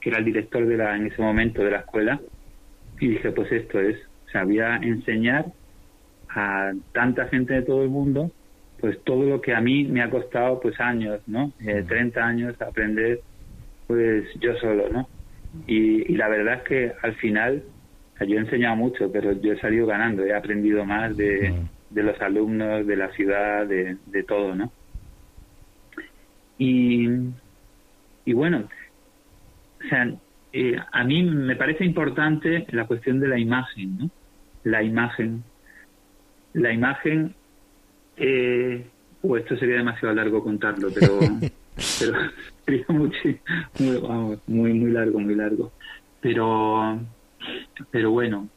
[0.00, 2.20] que era el director de la, en ese momento de la escuela,
[3.00, 3.98] y dije, pues esto es,
[4.32, 5.46] sabía enseñar
[6.28, 8.30] a tanta gente de todo el mundo,
[8.80, 11.52] pues todo lo que a mí me ha costado pues años, ¿no?
[11.60, 13.20] Eh, 30 años aprender,
[13.86, 15.08] pues yo solo, ¿no?
[15.66, 17.62] Y, la verdad es que al final,
[18.20, 21.54] yo he enseñado mucho, pero yo he salido ganando, he aprendido más de,
[21.90, 24.72] de los alumnos, de la ciudad, de, de todo, ¿no?
[26.58, 27.08] Y,
[28.24, 28.68] y bueno,
[29.84, 30.10] o sea,
[30.52, 34.10] eh, a mí me parece importante la cuestión de la imagen, ¿no?
[34.64, 35.44] La imagen.
[36.54, 37.34] La imagen,
[38.16, 38.86] eh,
[39.22, 41.18] uh, esto sería demasiado largo contarlo, pero,
[41.98, 42.18] pero
[42.64, 43.12] sería muy,
[44.46, 45.72] muy, muy largo, muy largo.
[46.20, 46.98] Pero,
[47.90, 48.48] pero bueno,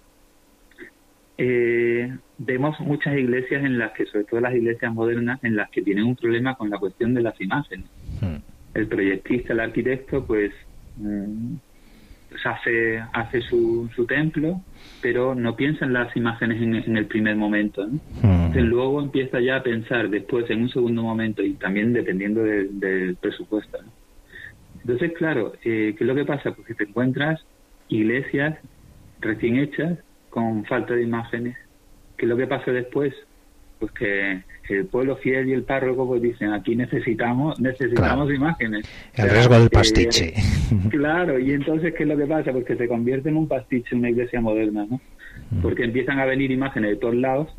[1.37, 5.81] eh, vemos muchas iglesias en las que, sobre todo las iglesias modernas, en las que
[5.81, 7.87] tienen un problema con la cuestión de las imágenes.
[8.19, 8.37] Hmm.
[8.73, 10.51] El proyectista, el arquitecto, pues,
[10.97, 11.55] mm,
[12.29, 14.61] pues hace, hace su, su, templo,
[15.01, 17.85] pero no piensa en las imágenes en, el primer momento.
[17.87, 17.99] ¿no?
[18.21, 23.17] Entonces, luego empieza ya a pensar después en un segundo momento y también dependiendo del
[23.19, 23.79] presupuesto.
[24.81, 26.51] Entonces, claro, eh, ¿qué es lo que pasa?
[26.51, 27.41] Porque te encuentras
[27.89, 28.57] iglesias
[29.19, 31.57] recién hechas con falta de imágenes.
[32.17, 33.13] ¿Qué es lo que pasa después?
[33.79, 38.87] Pues que el pueblo fiel y el párroco pues dicen aquí necesitamos necesitamos imágenes.
[39.15, 40.33] El riesgo del pastiche.
[40.89, 42.51] claro, y entonces ¿qué es lo que pasa?
[42.51, 44.99] Pues que se convierte en un pastiche una iglesia moderna, ¿no?
[45.51, 45.61] Mm.
[45.61, 47.55] Porque empiezan a venir imágenes de todos lados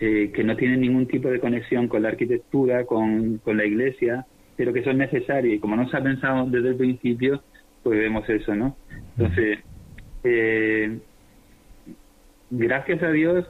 [0.00, 4.26] eh, que no tienen ningún tipo de conexión con la arquitectura, con, con la iglesia,
[4.56, 7.40] pero que son necesarias y como no se ha pensado desde el principio,
[7.82, 8.76] pues vemos eso, ¿no?
[9.16, 9.60] Entonces,
[10.24, 10.98] eh,
[12.50, 13.46] gracias a Dios,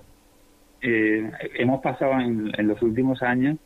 [0.83, 3.59] eh, hemos pasado en, los últimos años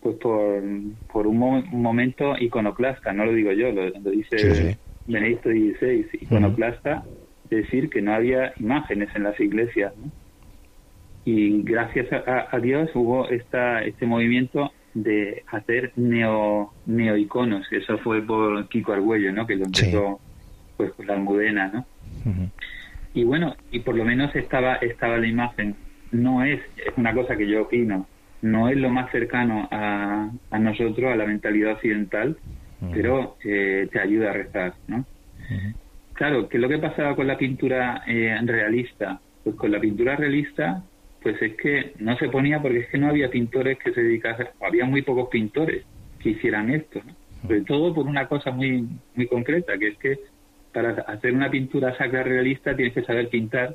[0.00, 0.62] pues por,
[1.10, 1.38] por un,
[1.70, 7.04] momento iconoclasta, no lo digo yo, lo, dice Benedicto XVI, iconoclasta,
[7.48, 9.94] decir que no había imágenes en las iglesias.
[11.24, 18.68] Y gracias a, Dios hubo esta, este movimiento de hacer neo, neoiconos, eso fue por
[18.68, 19.46] Kiko Argüello, ¿no?
[19.46, 20.20] que lo empezó
[20.76, 21.86] pues con la almudena, ¿no?
[23.14, 25.76] y bueno, y por lo menos estaba, estaba la imagen.
[26.14, 28.06] No es, es una cosa que yo opino,
[28.42, 32.36] no es lo más cercano a, a nosotros, a la mentalidad occidental,
[32.92, 35.04] pero eh, te ayuda a rezar, ¿no?
[36.12, 39.20] Claro, ¿qué es lo que pasaba con la pintura eh, realista?
[39.42, 40.84] Pues con la pintura realista,
[41.22, 44.48] pues es que no se ponía porque es que no había pintores que se dedicasen,
[44.60, 45.84] había muy pocos pintores
[46.20, 47.14] que hicieran esto, ¿no?
[47.42, 50.18] Sobre todo por una cosa muy, muy concreta, que es que
[50.72, 53.74] para hacer una pintura sacra realista tienes que saber pintar.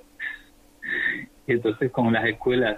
[1.50, 2.78] Y entonces, como las escuelas,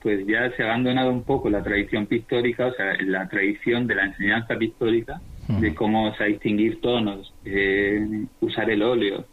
[0.00, 3.96] pues ya se ha abandonado un poco la tradición pictórica, o sea, la tradición de
[3.96, 9.26] la enseñanza pictórica, de cómo se distinguir tonos, eh, usar el óleo.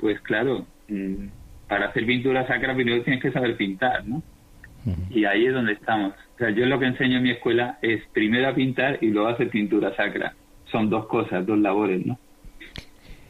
[0.00, 1.26] Pues claro, mm,
[1.68, 4.20] para hacer pintura sacra primero tienes que saber pintar, ¿no?
[5.10, 6.12] Y ahí es donde estamos.
[6.34, 9.28] O sea, yo lo que enseño en mi escuela es primero a pintar y luego
[9.28, 10.34] a hacer pintura sacra.
[10.70, 12.18] Son dos cosas, dos labores, ¿no?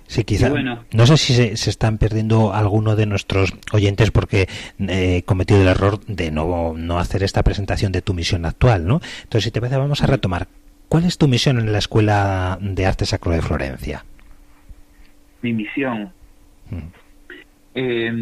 [0.06, 0.50] Sí, quizá.
[0.50, 4.48] no sé si se, están perdiendo alguno de nuestros oyentes porque
[4.78, 9.00] he cometido el error de no, no hacer esta presentación de tu misión actual, ¿no?
[9.22, 10.46] Entonces, si te parece, vamos a retomar.
[10.88, 14.04] ¿Cuál es tu misión en la Escuela de Arte Sacro de Florencia?
[15.42, 16.12] Mi misión.
[17.74, 18.12] Eh,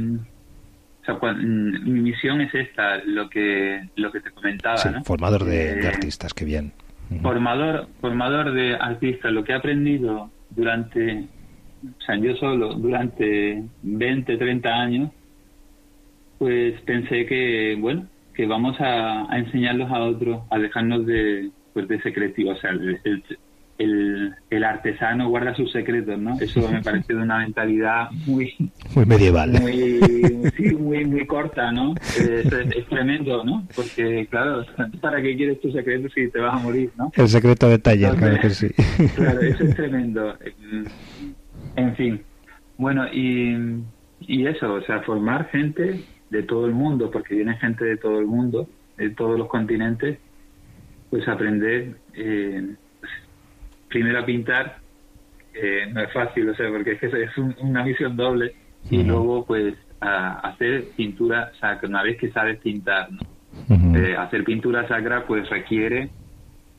[1.03, 5.87] o sea, mi misión es esta, lo que lo que te comentaba, Formador de, eh,
[5.87, 6.73] artistas, qué bien.
[7.21, 11.27] Formador, formador de artistas, lo que he aprendido durante,
[11.85, 15.11] o sea, yo solo, durante 20, 30 años,
[16.39, 22.01] pues pensé que, bueno, que vamos a, enseñarlos a otros, a dejarnos de, pues de
[22.03, 23.01] secretivo, o sea, el,
[23.79, 26.39] el, artesano guarda sus secretos, ¿no?
[26.41, 28.55] Eso me parece de una mentalidad muy...
[28.95, 29.53] Muy medieval.
[29.61, 30.01] Muy,
[30.57, 31.95] sí, muy, muy corta, ¿no?
[32.17, 33.67] Es, tremendo, ¿no?
[33.75, 34.65] Porque, claro,
[35.01, 37.11] ¿para qué quieres tus secretos si te vas a morir, no?
[37.15, 38.69] El secreto de taller, claro que sí.
[39.17, 40.37] Claro, eso es tremendo.
[41.77, 42.23] En fin.
[42.79, 43.83] Bueno, y,
[44.21, 48.19] y eso, o sea, formar gente de todo el mundo, porque viene gente de todo
[48.19, 50.19] el mundo, de todos los continentes,
[51.11, 51.97] pues aprender...
[52.15, 52.75] Eh,
[53.93, 54.79] primero a pintar,
[55.55, 58.55] eh, no es fácil, o sea, porque es que es una misión doble,
[58.91, 63.09] y luego pues a hacer pintura sacra, una vez que sabes pintar,
[63.95, 66.09] eh, hacer pintura sacra pues requiere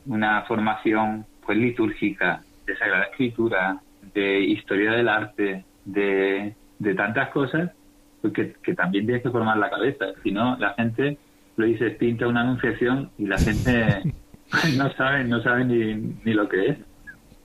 [0.06, 3.78] una formación pues litúrgica, de sagrada escritura,
[4.14, 7.70] de historia del arte, de, de tantas cosas,
[8.22, 11.18] pues que, también tienes que formar la cabeza, si no la gente
[11.56, 14.02] lo dice pinta una anunciación y la gente
[14.76, 16.78] no sabe, no sabe ni, ni lo que es.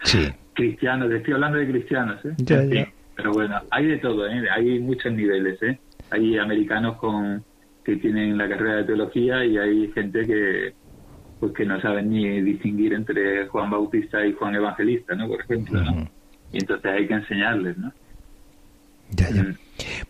[0.04, 0.30] Sí.
[0.54, 2.88] Cristianos, estoy hablando de cristianos, ¿eh?
[3.16, 4.50] Pero bueno, hay de todo, ¿eh?
[4.50, 5.78] Hay muchos niveles, ¿eh?
[6.12, 7.44] Hay americanos con
[7.84, 10.74] que tienen la carrera de teología y hay gente que
[11.40, 15.28] pues que no saben ni distinguir entre Juan Bautista y Juan Evangelista, ¿no?
[15.28, 16.10] Por ejemplo, ¿no?
[16.52, 17.92] Y entonces hay que enseñarles, ¿no?
[19.12, 19.44] Ya, ya.
[19.44, 19.58] Mm.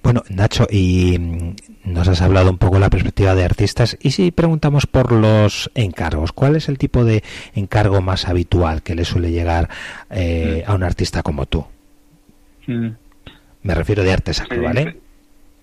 [0.03, 1.55] Bueno, Nacho, y mm,
[1.93, 3.97] nos has hablado un poco de la perspectiva de artistas.
[4.01, 6.31] ¿Y si preguntamos por los encargos?
[6.31, 7.23] ¿Cuál es el tipo de
[7.53, 9.69] encargo más habitual que le suele llegar
[10.09, 11.65] eh, a un artista como tú?
[12.67, 12.89] Mm.
[13.63, 14.97] Me refiero de arte sacro, ¿vale?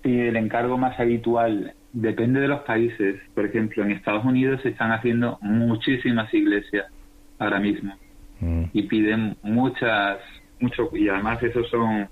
[0.03, 3.17] Sí, el encargo más habitual depende de los países.
[3.35, 6.87] Por ejemplo, en Estados Unidos se están haciendo muchísimas iglesias
[7.39, 7.95] ahora mismo
[8.41, 8.65] mm.
[8.73, 10.19] y piden muchas,
[10.61, 12.09] mucho, y además esos son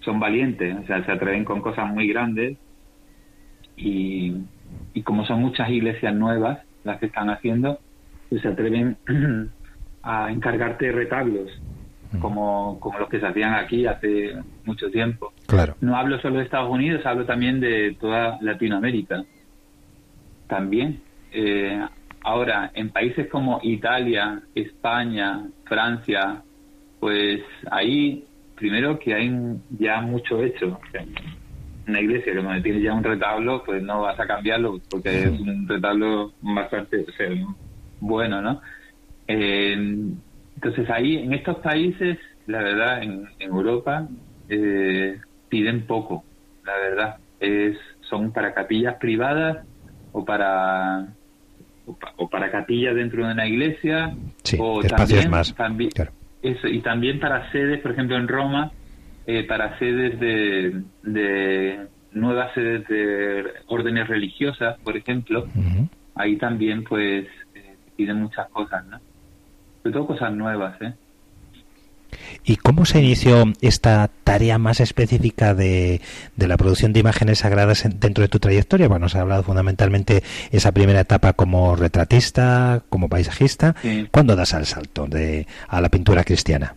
[0.00, 2.56] son valientes, o sea, se atreven con cosas muy grandes
[3.76, 4.34] y,
[4.94, 7.78] y como son muchas iglesias nuevas las que están haciendo,
[8.30, 8.96] pues se atreven
[10.02, 11.50] a encargarte retablos
[12.18, 15.32] como, como los que se hacían aquí hace mucho tiempo.
[15.46, 15.76] Claro.
[15.80, 19.22] No hablo solo de Estados Unidos, hablo también de toda Latinoamérica.
[20.48, 21.00] También.
[21.30, 21.80] Eh,
[22.22, 26.42] ahora, en países como Italia, España, Francia,
[27.00, 27.40] pues
[27.70, 28.24] ahí
[28.60, 29.32] primero que hay
[29.78, 30.78] ya mucho hecho.
[31.88, 35.40] Una iglesia que donde tienes ya un retablo, pues no vas a cambiarlo porque es
[35.40, 37.04] un retablo bastante
[38.00, 38.60] bueno, ¿no?
[39.26, 39.72] Eh,
[40.54, 44.06] entonces ahí, en estos países, la verdad, en, Europa,
[44.48, 46.22] eh, piden poco,
[46.64, 47.16] la verdad.
[47.40, 49.64] es Son para capillas privadas
[50.12, 51.08] o para
[52.16, 54.14] o, para capillas dentro de una iglesia
[54.58, 55.54] o también, más.
[55.54, 55.90] También,
[56.42, 58.72] eso, y también para sedes, por ejemplo, en Roma,
[59.26, 65.46] eh, para sedes de, de, nuevas sedes de órdenes religiosas, por ejemplo,
[66.14, 68.98] ahí también pues eh, piden muchas cosas, ¿no?
[69.82, 70.94] Sobre todo cosas nuevas, ¿eh?
[72.44, 76.00] ¿Y cómo se inició esta tarea más específica de,
[76.36, 78.88] de, la producción de imágenes sagradas dentro de tu trayectoria?
[78.88, 83.74] Bueno, nos ha hablado fundamentalmente esa primera etapa como retratista, como paisajista.
[84.10, 86.74] ¿Cuándo das el salto de, a la pintura cristiana?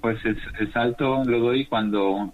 [0.00, 2.32] Pues el, salto lo doy cuando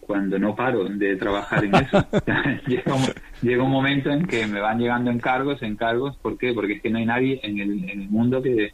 [0.00, 2.04] cuando no paro de trabajar en eso.
[2.66, 3.02] llega, un,
[3.42, 6.16] llega, un, momento en que me van llegando encargos, encargos.
[6.16, 6.54] ¿Por qué?
[6.54, 8.72] Porque es que no hay nadie en el, en el mundo que,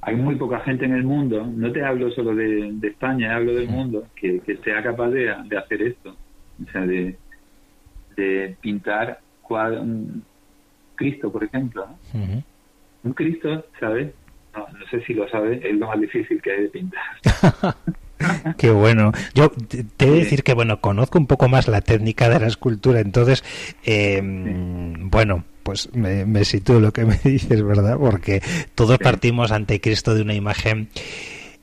[0.00, 3.68] hay muy poca gente en el mundo, no te hablo solo de, España, hablo del
[3.68, 6.16] mundo, que, sea capaz de, hacer esto,
[6.62, 7.16] o sea, de,
[8.60, 10.24] pintar un
[10.96, 11.86] Cristo, por ejemplo.
[13.04, 14.12] Un Cristo, ¿sabes?
[14.54, 17.02] No, sé si lo sabes, es lo más difícil que hay de pintar.
[18.56, 19.12] Qué bueno.
[19.34, 19.50] Yo
[19.96, 23.00] te voy a decir que, bueno, conozco un poco más la técnica de la escultura,
[23.00, 23.44] entonces,
[23.84, 27.96] eh, bueno, pues me, me sitúo lo que me dices, ¿verdad?
[27.98, 28.42] Porque
[28.74, 30.88] todos partimos ante Cristo de una imagen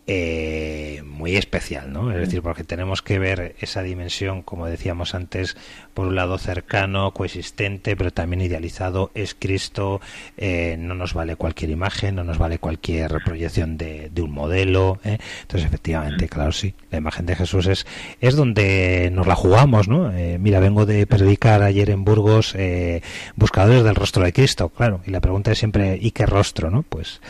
[0.08, 2.12] eh, muy especial, ¿no?
[2.12, 5.58] Es decir, porque tenemos que ver esa dimensión, como decíamos antes,
[5.96, 10.02] por un lado cercano, coexistente, pero también idealizado, es Cristo,
[10.38, 15.00] eh, no nos vale cualquier imagen, no nos vale cualquier proyección de, un modelo.
[15.04, 15.18] ¿eh?
[15.42, 17.88] Entonces, efectivamente, claro, sí, la imagen de Jesús es,
[18.22, 20.12] es donde nos la jugamos, ¿no?
[20.12, 22.56] Eh, mira, vengo de predicar ayer en Burgos
[23.36, 26.84] Buscadores del Rostro de Cristo, claro, y la pregunta es siempre, ¿y qué rostro, no?
[26.84, 27.22] Pues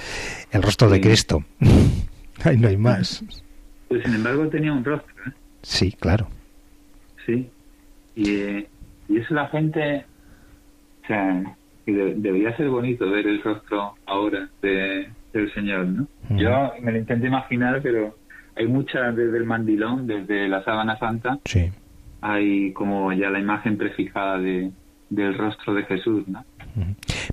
[0.51, 1.45] el rostro de Cristo.
[2.43, 3.23] Ahí no hay más.
[3.88, 5.31] Pues sin embargo tenía un rostro, ¿eh?
[5.61, 6.27] Sí, claro.
[7.25, 7.49] Sí.
[8.15, 8.67] Y, eh,
[9.09, 10.05] y eso la gente,
[11.03, 11.55] o sea,
[11.86, 16.07] debería ser bonito ver el rostro ahora de, del Señor, ¿no?
[16.29, 18.15] Yo me lo intenté imaginar, pero
[18.55, 21.39] hay muchas desde el mandilón, desde la sábana santa.
[21.45, 21.71] Sí.
[22.21, 24.71] Hay como ya la imagen prefijada de,
[25.09, 26.43] del rostro de Jesús, ¿no?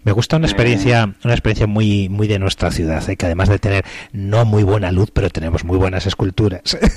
[0.04, 3.16] Me gusta una experiencia, una experiencia muy, muy de nuestra ciudad, ¿eh?
[3.16, 6.78] que además de tener no muy buena luz, pero tenemos muy buenas esculturas.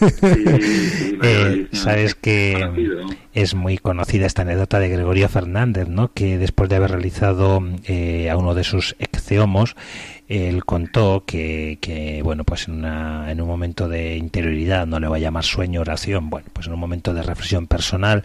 [1.27, 2.69] Eh, sabes que
[3.33, 6.11] es muy conocida esta anécdota de Gregorio Fernández, ¿no?
[6.13, 9.75] Que después de haber realizado eh, a uno de sus exceomos,
[10.27, 15.07] él contó que, que bueno, pues en, una, en un momento de interioridad, no le
[15.07, 18.23] voy a llamar sueño, oración, bueno, pues en un momento de reflexión personal,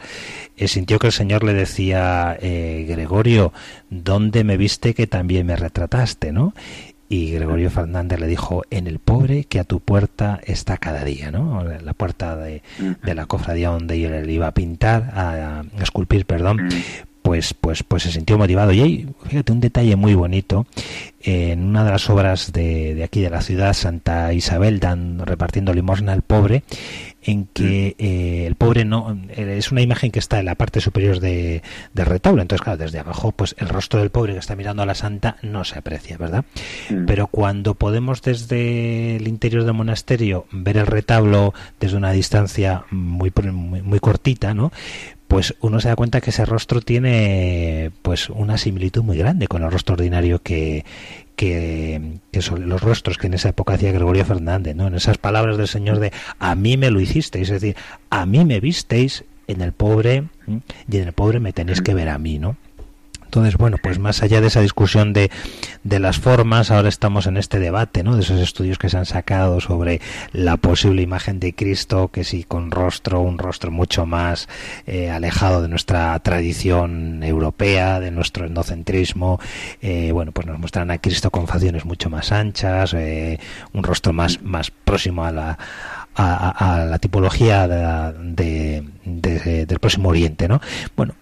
[0.57, 3.53] eh, sintió que el Señor le decía, eh, Gregorio,
[3.91, 6.55] ¿dónde me viste que también me retrataste, no?
[7.09, 11.33] Y Gregorio Fernández le dijo, en el pobre que a tu puerta está cada día,
[11.33, 11.65] ¿no?
[11.65, 12.63] La puerta de,
[13.03, 16.69] de la cofradía donde él iba a pintar, a, a esculpir, perdón,
[17.31, 18.73] pues, pues, pues se sintió motivado.
[18.73, 20.67] Y hay, fíjate, un detalle muy bonito.
[21.23, 25.73] En una de las obras de, de aquí de la ciudad, Santa Isabel, dan, repartiendo
[25.73, 26.65] limosna al pobre,
[27.23, 28.03] en que mm.
[28.03, 31.63] eh, el pobre no es una imagen que está en la parte superior de,
[31.93, 34.87] del retablo entonces claro desde abajo pues el rostro del pobre que está mirando a
[34.87, 36.45] la santa no se aprecia verdad
[36.89, 37.05] mm.
[37.05, 43.31] pero cuando podemos desde el interior del monasterio ver el retablo desde una distancia muy
[43.53, 44.73] muy, muy cortita no
[45.31, 49.63] pues uno se da cuenta que ese rostro tiene pues una similitud muy grande con
[49.63, 50.85] el rostro ordinario que,
[51.37, 54.89] que, son los rostros que en esa época hacía Gregorio Fernández, ¿no?
[54.89, 57.77] En esas palabras del Señor de a mí me lo hicisteis, es decir,
[58.11, 60.25] a mí me visteis en el pobre
[60.91, 62.57] y en el pobre me tenéis que ver a mí, ¿no?
[63.31, 65.31] Entonces, bueno, pues más allá de esa discusión de,
[65.85, 68.17] de las formas, ahora estamos en este debate, ¿no?
[68.17, 70.01] De esos estudios que se han sacado sobre
[70.33, 74.49] la posible imagen de Cristo, que sí con rostro, un rostro mucho más
[74.85, 79.39] eh, alejado de nuestra tradición europea, de nuestro etnocentrismo,
[79.81, 83.39] eh, bueno, pues nos muestran a Cristo con facciones mucho más anchas, eh,
[83.73, 85.59] un rostro más, más próximo a la
[86.17, 90.61] a, la tipología de, del próximo Oriente, ¿no?
[90.97, 91.15] Bueno.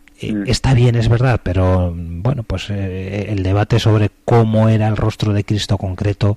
[0.46, 5.32] Está bien, es verdad, pero bueno, pues eh, el debate sobre cómo era el rostro
[5.32, 6.36] de Cristo concreto,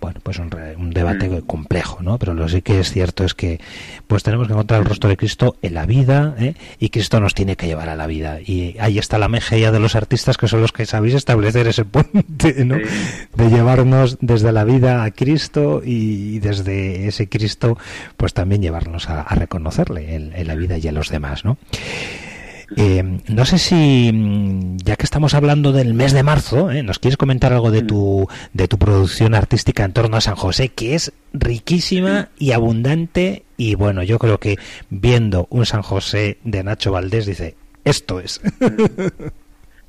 [0.00, 1.40] bueno, pues un, un debate mm.
[1.42, 2.18] complejo, ¿no?
[2.18, 3.60] Pero lo sí que es cierto es que
[4.06, 6.54] pues tenemos que encontrar el rostro de Cristo en la vida ¿eh?
[6.78, 8.38] y Cristo nos tiene que llevar a la vida.
[8.40, 11.84] Y ahí está la mejeía de los artistas que son los que sabéis establecer ese
[11.84, 12.76] puente, ¿no?
[12.76, 17.76] De llevarnos desde la vida a Cristo y desde ese Cristo
[18.16, 21.58] pues también llevarnos a, reconocerle en, en, la vida y a los demás, ¿no?
[22.76, 26.82] Eh, no sé si, mm, ya que estamos hablando del mes de marzo, ¿eh?
[26.82, 30.68] ¿nos quieres comentar algo de tu, de tu producción artística en torno a San José,
[30.68, 33.44] que es riquísima y abundante?
[33.56, 34.58] Y bueno, yo creo que
[34.90, 38.40] viendo un San José de Nacho Valdés, dice, esto es.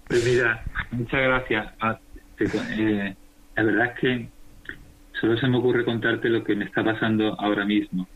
[0.09, 1.67] Pues mira, muchas gracias.
[1.79, 1.99] Ah,
[2.39, 3.15] eh,
[3.55, 4.27] la verdad es que
[5.21, 8.07] solo se me ocurre contarte lo que me está pasando ahora mismo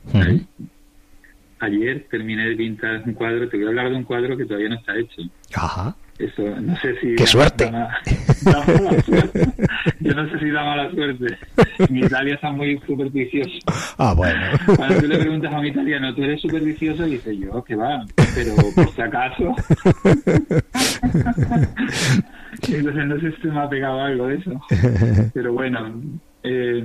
[1.64, 4.70] ayer terminé de pintar un cuadro, te voy a hablar de un cuadro que todavía
[4.70, 5.22] no está hecho.
[5.56, 5.96] Ajá.
[6.20, 7.16] Eso, no sé si...
[7.16, 7.72] ¡Qué suerte!
[10.00, 11.38] Yo no sé si da mala suerte.
[11.90, 13.58] Mi Italia está muy supersticioso.
[13.98, 14.42] Ah, bueno.
[14.76, 17.04] Cuando tú le preguntas a mi italiano, ¿tú eres supersticioso?
[17.06, 18.06] Dice yo, que va,
[18.36, 19.56] pero por si acaso.
[22.68, 24.62] Entonces no sé si me ha pegado algo de eso.
[25.34, 26.00] Pero bueno,
[26.44, 26.84] eh,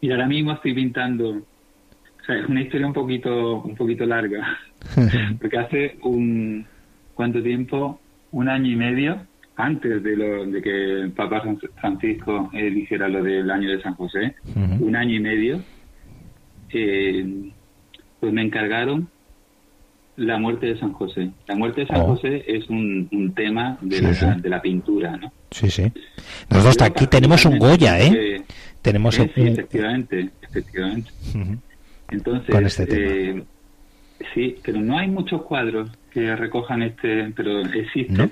[0.00, 1.42] mira, ahora mismo estoy pintando
[2.22, 4.58] o sea, es una historia un poquito, un poquito larga,
[5.40, 6.64] porque hace un,
[7.14, 8.00] ¿cuánto tiempo?
[8.30, 11.42] Un año y medio antes de, lo, de que el Papa
[11.80, 14.34] Francisco eh, dijera lo del año de San José,
[14.80, 15.60] un año y medio,
[16.72, 17.50] eh,
[18.18, 19.08] pues me encargaron
[20.16, 21.30] la muerte de San José.
[21.46, 22.06] La muerte de San oh.
[22.14, 25.32] José es un, un tema de, la, de la pintura, ¿no?
[25.50, 25.90] Sí, sí.
[26.50, 28.42] Nosotros aquí tenemos un Goya, ¿eh?
[28.80, 31.10] tenemos sí, efectivamente, efectivamente.
[32.12, 33.44] Entonces, este eh,
[34.34, 38.30] sí, pero no hay muchos cuadros que recojan este, pero existe.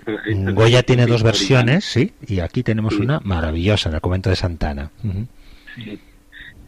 [0.52, 4.90] Goya tiene dos versiones, sí, y aquí tenemos una maravillosa en el convento de Santana.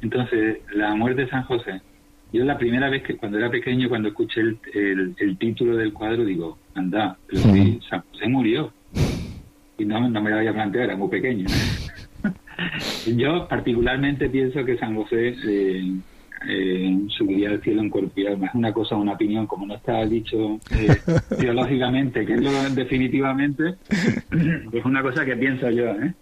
[0.01, 1.81] Entonces, la muerte de San José.
[2.33, 4.59] Yo la primera vez que cuando era pequeño, cuando escuché el,
[5.19, 7.43] el, título del cuadro, digo, anda, pero
[7.91, 8.73] San José murió.
[9.77, 11.45] Y no, no me lo había planteado, era muy pequeño.
[13.07, 15.93] Yo particularmente pienso que San José eh,
[16.49, 18.47] eh, subiría al cielo en cuerpo y alma.
[18.47, 20.97] Es una cosa, una opinión, como no está dicho eh,
[21.39, 23.75] teológicamente, que es lo definitivamente,
[24.73, 25.91] es una cosa que pienso yo.
[25.91, 26.15] ¿eh?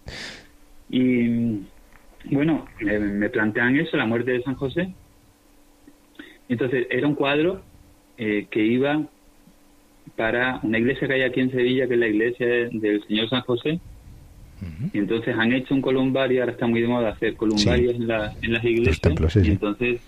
[0.89, 4.93] Y bueno, me plantean eso, la muerte de San José.
[6.49, 7.61] Entonces, era un cuadro
[8.17, 9.01] que iba
[10.15, 13.41] para una iglesia que hay aquí en Sevilla, que es la iglesia del Señor San
[13.41, 13.79] José,
[14.93, 18.33] y entonces han hecho un columbario, ahora está muy de moda hacer columbarios en, la,
[18.41, 19.15] en las iglesias.
[19.43, 20.01] y entonces,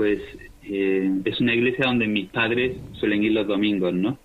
[0.00, 0.18] pues
[0.62, 4.16] eh, es una iglesia donde mis padres suelen ir los domingos, ¿no?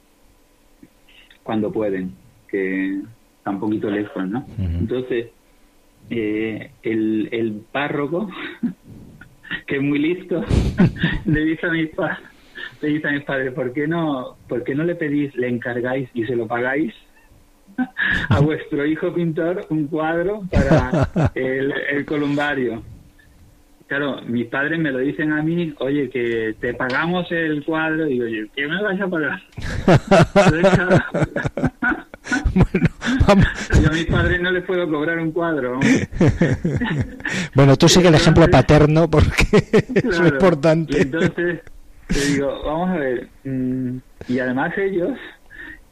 [1.43, 2.13] Cuando pueden,
[2.47, 3.01] que
[3.39, 4.45] está un poquito lejos, ¿no?
[4.57, 5.31] Entonces,
[6.09, 8.31] eh, el, el párroco,
[9.67, 10.45] que es muy listo,
[11.25, 12.19] le dice a mis padres,
[12.81, 16.07] le dice a mis padres, ¿por qué no, por qué no le pedís, le encargáis
[16.13, 16.93] y se lo pagáis?
[18.29, 22.81] a vuestro hijo pintor un cuadro para el, columbario.
[23.87, 28.13] Claro, mis padres me lo dicen a mí, oye, que te pagamos el cuadro, y
[28.13, 29.39] digo, yo, ¿qué me vais a pagar?
[32.55, 32.89] bueno,
[33.81, 35.79] Yo a mis padres no les puedo cobrar un cuadro.
[37.55, 39.45] bueno, tú sigue el ejemplo paterno porque
[39.93, 41.01] es importante.
[41.01, 41.61] entonces,
[42.07, 45.17] te digo, vamos a ver, mm, y además ellos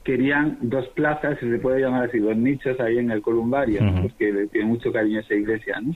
[0.04, 4.32] querían dos plazas, se le puede llamar así, dos nichos ahí en el columbario, porque
[4.32, 5.96] le tiene mucho cariño a esa iglesia, ¿no?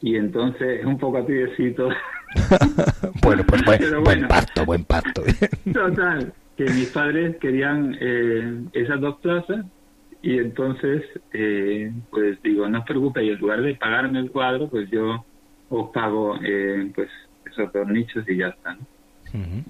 [0.00, 1.88] Y entonces, un poco a piecito.
[3.22, 3.62] bueno, pues
[4.02, 5.22] buen, parto, buen parto.
[5.72, 9.64] Total, que mis padres querían eh, esas dos plazas
[10.22, 14.90] y entonces, eh, pues digo, no os preocupéis, en lugar de pagarme el cuadro, pues
[14.90, 15.24] yo
[15.70, 17.08] os pago eh, pues
[17.46, 18.97] esos dos nichos y ya está, ¿no?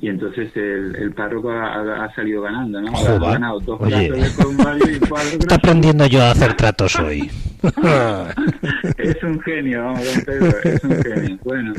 [0.01, 2.93] Y entonces el, el párroco ha, salido ganando, ¿no?
[2.97, 7.31] Ha ganado dos Oye, de y Está aprendiendo yo a hacer tratos hoy.
[8.99, 11.39] es un genio, vamos, don Pedro, es un genio.
[11.43, 11.73] Bueno,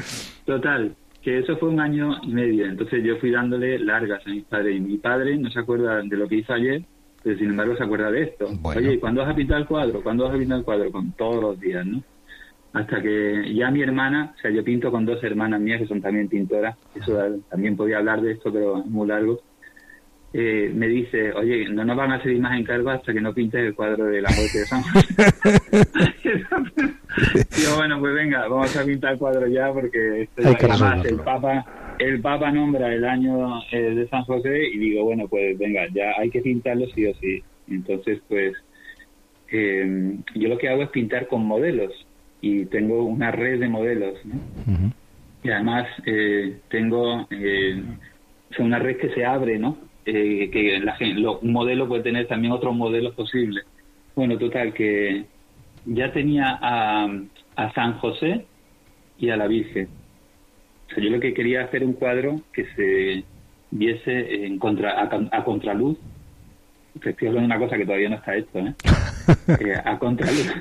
[0.45, 2.65] total, que eso fue un año y medio.
[2.65, 4.75] Entonces yo fui dándole largas a mis padres.
[4.75, 6.84] Y mi padre no se acuerda de lo que hizo ayer,
[7.23, 8.47] pero sin embargo se acuerda de esto.
[8.63, 10.01] Oye, ¿cuándo vas a pintar el cuadro?
[10.01, 10.91] ¿Cuándo vas a pintar el cuadro?
[10.91, 12.03] Con todos los días, ¿no?
[12.74, 16.01] Hasta que ya mi hermana, o sea, yo pinto con dos hermanas mías que son
[16.01, 17.17] también pintoras, eso
[17.49, 19.39] también podía hablar de esto, pero es muy largo,
[20.32, 23.61] eh, me dice, oye, no nos van a hacer más encargos hasta que no pintes
[23.61, 25.15] el cuadro de la muerte de San José.
[27.57, 31.65] Digo, bueno, pues venga, vamos a pintar el cuadro ya porque esto además el Papa
[31.97, 36.11] el Papa nombra el año eh, de San José y digo, bueno, pues venga, ya
[36.17, 37.43] hay que pintarlo sí o sí.
[37.67, 38.55] Entonces, pues
[39.51, 41.91] eh, yo lo que hago es pintar con modelos
[42.41, 44.17] y tengo una red de modelos.
[44.25, 44.91] ¿no?
[45.43, 47.81] Y además eh, tengo eh,
[48.59, 49.77] una red que se abre, ¿no?
[50.05, 50.97] Eh, que la,
[51.41, 53.65] un modelo puede tener también otros modelos posibles.
[54.15, 55.25] Bueno, total, que
[55.85, 57.07] ya tenía a,
[57.55, 58.45] a San José
[59.17, 59.87] y a la Virgen.
[60.89, 63.23] O sea, yo lo que quería hacer un cuadro que se
[63.71, 65.97] viese en contra, a, contraluz.
[67.01, 68.73] Te estoy hablando de una cosa que todavía no está hecho, ¿eh?
[69.59, 70.53] eh a contraluz.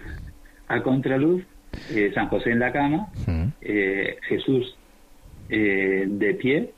[0.68, 1.42] A contraluz
[1.90, 3.08] eh, San José en la cama,
[3.60, 4.76] eh, Jesús
[5.48, 6.70] eh, de pie,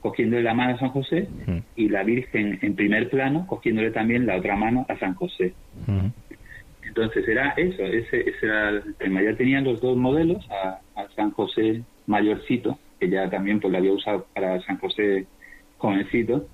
[0.00, 1.28] cogiéndole la mano a San José,
[1.74, 5.54] y la Virgen en primer plano, cogiéndole también la otra mano a San José.
[6.82, 9.22] Entonces era eso, ese, era el tema.
[9.22, 10.80] Ya tenían los dos modelos, a,
[11.14, 15.26] San José mayorcito, que ya también pues lo había usado para San José
[15.78, 16.46] jovencito,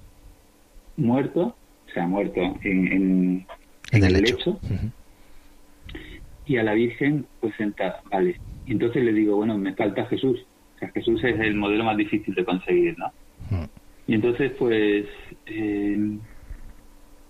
[0.96, 1.54] muerto,
[1.88, 3.46] o sea, muerto en, en,
[3.92, 4.58] el, lecho
[6.46, 8.38] y a la Virgen pues sentada, vale.
[8.66, 10.44] Y entonces le digo, bueno, me falta Jesús.
[10.76, 13.06] O sea, Jesús es el modelo más difícil de conseguir, ¿no?
[13.50, 13.64] Mm.
[14.06, 15.06] Y entonces pues,
[15.46, 16.18] eh,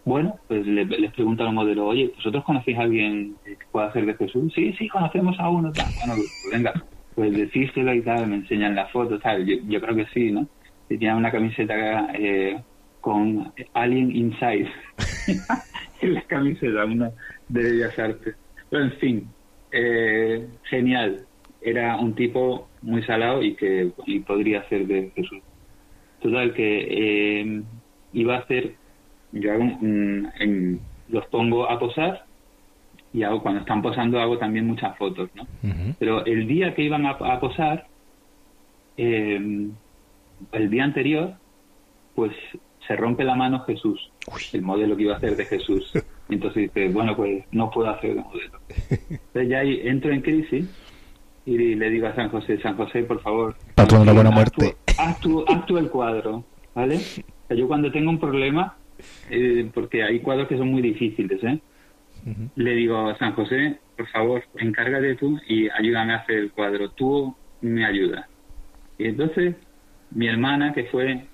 [0.04, 4.04] bueno, pues le, les pregunto al modelo, oye, ¿vosotros conocéis a alguien que pueda hacer
[4.06, 4.52] de Jesús?
[4.54, 5.72] Sí, sí, conocemos a uno.
[5.72, 5.86] Tal.
[5.94, 6.72] Bueno, pues venga,
[7.14, 9.46] pues decírselo y tal, me enseñan la foto, tal.
[9.46, 10.46] Yo, yo creo que sí, ¿no?
[10.88, 12.60] Y tiene una camiseta eh,
[13.00, 14.70] con Alien Inside
[16.00, 17.10] en la camiseta, una
[17.48, 18.36] de Bellas Artes.
[18.72, 19.28] Pero en fin,
[19.70, 21.26] eh, genial.
[21.60, 23.92] Era un tipo muy salado y que
[24.26, 25.42] podría ser de Jesús.
[26.22, 27.62] Total, que eh,
[28.14, 28.74] iba a hacer,
[29.32, 29.78] yo hago,
[31.10, 32.24] los pongo a posar
[33.12, 35.46] y hago, cuando están posando hago también muchas fotos, ¿no?
[35.98, 37.86] Pero el día que iban a, posar,
[38.96, 39.68] eh,
[40.52, 41.34] el día anterior,
[42.14, 42.32] pues
[42.86, 44.10] se rompe la mano Jesús,
[44.54, 45.92] el modelo que iba a hacer de Jesús.
[46.34, 48.58] Entonces dice, bueno, pues no puedo hacer el modelo.
[48.90, 50.66] Entonces ya ahí entro en crisis
[51.44, 54.76] y le digo a San José, San José, por favor, patrón de la buena muerte,
[54.98, 57.00] haz tú, haz tú el cuadro, ¿vale?
[57.50, 58.76] yo cuando tengo un problema,
[59.28, 61.60] eh, porque hay cuadros que son muy difíciles, ¿eh?
[62.54, 66.90] Le digo a San José, por favor, encárgate tú y ayúdame a hacer el cuadro.
[66.90, 68.26] Tú me ayudas.
[68.96, 69.56] Y entonces
[70.14, 71.24] mi hermana, que fue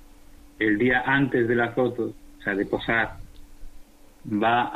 [0.59, 3.17] el día antes de la foto, o sea, de posar,
[4.27, 4.71] va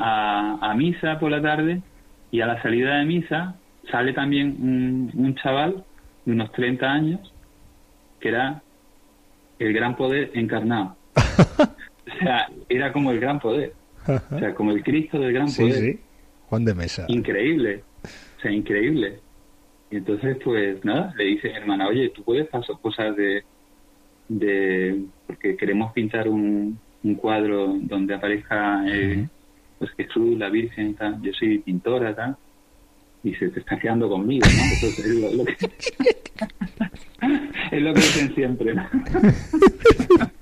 [0.61, 1.83] a, misa por la tarde
[2.31, 3.57] y a la salida de misa
[3.91, 5.85] sale también un, un chaval
[6.25, 7.33] de unos 30 años
[8.21, 8.63] que era
[9.59, 10.97] el gran poder encarnado.
[11.17, 13.75] o sea, era como el gran poder.
[14.07, 15.75] O sea, como el Cristo del gran poder.
[15.75, 16.01] Sí,
[16.49, 17.05] Juan de Mesa.
[17.09, 17.85] Increíble.
[18.39, 19.21] O sea, increíble.
[19.91, 23.45] Y entonces, pues nada, le dice hermana, oye, tú puedes pasar cosas de,
[24.29, 25.05] de.
[25.27, 29.27] Porque queremos pintar un, un cuadro donde aparezca eh,
[29.79, 31.21] pues Jesús, la Virgen, tal.
[31.23, 32.37] yo soy pintora, tal.
[33.25, 34.63] Y se te está quedando conmigo, ¿no?
[34.75, 35.53] Entonces, es lo, que,
[37.77, 38.89] es lo que dicen siempre, ¿no?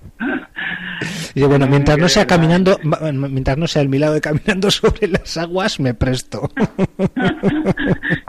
[1.34, 2.78] Y bueno, mientras no sea caminando,
[3.12, 6.50] mientras no sea el milagro de caminando sobre las aguas, me presto.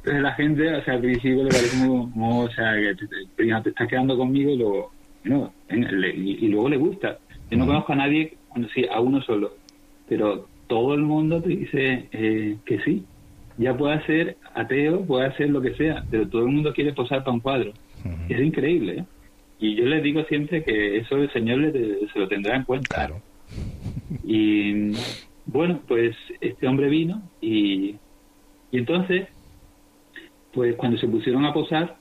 [0.05, 3.87] la gente, o sea, al principio le parece muy, o sea, que te, te estás
[3.87, 4.91] quedando conmigo y luego,
[5.23, 7.17] no, y, luego le gusta.
[7.51, 9.51] Yo no conozco a nadie, bueno, sí, a uno solo,
[10.07, 13.03] pero todo el mundo te dice eh, que sí.
[13.57, 17.19] Ya puede ser ateo, puede ser lo que sea, pero todo el mundo quiere posar
[17.19, 17.73] para un cuadro.
[18.29, 19.05] Es increíble, ¿eh?
[19.59, 22.95] Y yo les digo siempre que eso el Señor se lo tendrá en cuenta.
[22.95, 23.21] Claro.
[24.23, 24.93] Y
[25.45, 27.97] bueno, pues este hombre vino y,
[28.71, 29.27] y entonces,
[30.53, 31.97] pues cuando se pusieron a posar,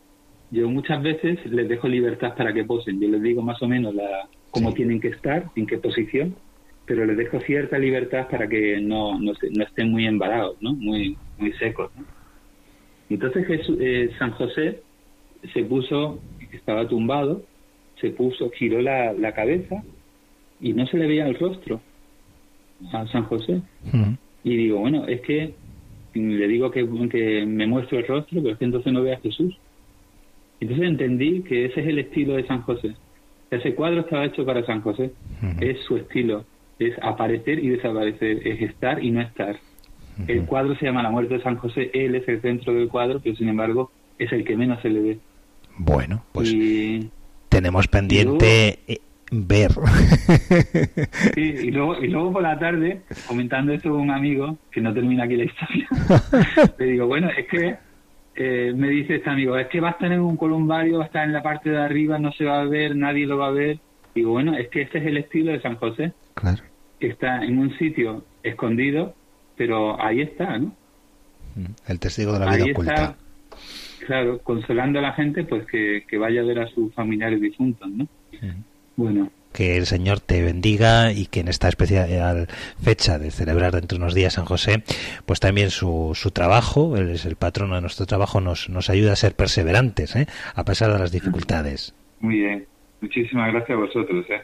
[0.51, 3.01] yo muchas veces les dejo libertad para que posen.
[3.01, 6.35] Yo les digo más o menos la, cómo tienen que estar, en qué posición,
[6.87, 10.73] pero les dejo cierta libertad para que no, no, estén muy embarados, ¿no?
[10.75, 11.91] muy, muy secos.
[13.09, 14.83] Entonces Jesús, eh, San José
[15.53, 16.21] se puso,
[16.53, 17.43] estaba tumbado,
[18.01, 19.83] se puso, giró la, la cabeza
[20.61, 21.81] y no se le veía el rostro
[22.93, 23.63] a San José.
[24.43, 25.55] Y digo, bueno, es que
[26.15, 29.21] le digo que, que me muestro el rostro, pero es que entonces no ve a
[29.21, 29.57] Jesús.
[30.61, 32.95] Entonces entendí que ese es el estilo de San José.
[33.51, 35.13] Ese cuadro estaba hecho para San José.
[35.61, 36.45] Es su estilo.
[36.79, 38.47] Es aparecer y desaparecer.
[38.47, 39.57] Es estar y no estar.
[40.27, 41.91] El cuadro se llama La muerte de San José.
[41.95, 45.01] Él es el centro del cuadro, pero sin embargo es el que menos se le
[45.01, 45.19] ve.
[45.79, 46.55] Bueno, pues
[47.49, 49.71] tenemos pendiente eh, ver.
[51.35, 54.93] Sí, y luego, y luego por la tarde, comentando esto con un amigo, que no
[54.93, 55.89] termina aquí la historia,
[56.79, 57.77] le digo, bueno, es que
[58.43, 61.07] eh, me dice este amigo, es que va a estar en un columbario, va a
[61.09, 63.51] estar en la parte de arriba, no se va a ver, nadie lo va a
[63.51, 63.79] ver.
[64.15, 66.15] Digo, bueno, es que este es el estilo de San José.
[66.33, 66.63] Claro.
[67.01, 69.15] Está en un sitio escondido,
[69.59, 70.75] pero ahí está, ¿no?
[71.87, 73.17] El testigo de la vida oculta
[74.07, 78.09] claro, consolando a la gente, pues que, vaya a ver a sus familiares difuntos, ¿no?
[78.97, 79.31] Bueno.
[79.53, 82.49] Que el Señor te bendiga y que en esta especial
[82.83, 84.83] fecha de celebrar dentro de unos días San José,
[85.27, 89.13] pues también su, su trabajo, él es el patrono de nuestro trabajo, nos, nos ayuda
[89.13, 90.27] a ser perseverantes, ¿eh?
[90.55, 91.95] a pesar de las dificultades.
[92.21, 92.67] Muy bien,
[93.01, 94.27] muchísimas gracias a vosotros.
[94.31, 94.43] ¿eh?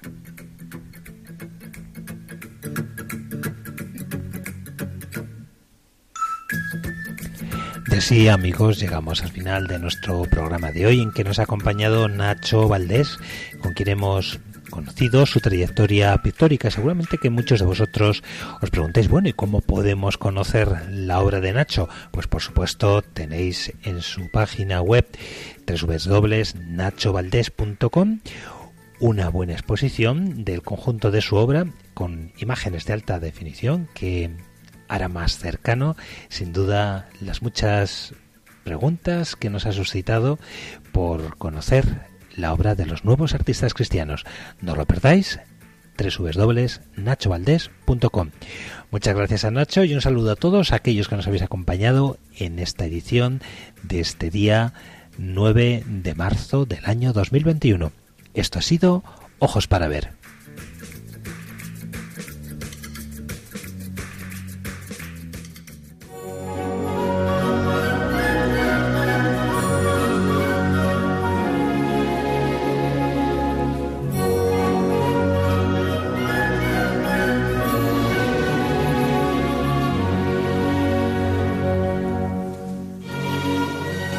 [8.06, 12.08] así, amigos, llegamos al final de nuestro programa de hoy en que nos ha acompañado
[12.08, 13.18] Nacho Valdés,
[13.60, 14.38] con quien hemos
[14.70, 16.70] conocido su trayectoria pictórica.
[16.70, 18.22] Seguramente que muchos de vosotros
[18.60, 21.88] os preguntéis, bueno, ¿y cómo podemos conocer la obra de Nacho?
[22.10, 25.06] Pues por supuesto tenéis en su página web
[25.66, 28.18] www.nachovaldés.com
[28.98, 34.30] una buena exposición del conjunto de su obra con imágenes de alta definición que
[34.88, 35.96] hará más cercano,
[36.28, 38.14] sin duda, las muchas
[38.64, 40.38] preguntas que nos ha suscitado
[40.92, 41.84] por conocer
[42.36, 44.24] la obra de los nuevos artistas cristianos.
[44.60, 45.40] No lo perdáis,
[45.96, 48.30] www.nachovaldés.com.
[48.90, 52.58] Muchas gracias a Nacho y un saludo a todos aquellos que nos habéis acompañado en
[52.58, 53.40] esta edición
[53.82, 54.74] de este día
[55.18, 57.92] 9 de marzo del año 2021.
[58.34, 59.02] Esto ha sido
[59.38, 60.15] Ojos para Ver.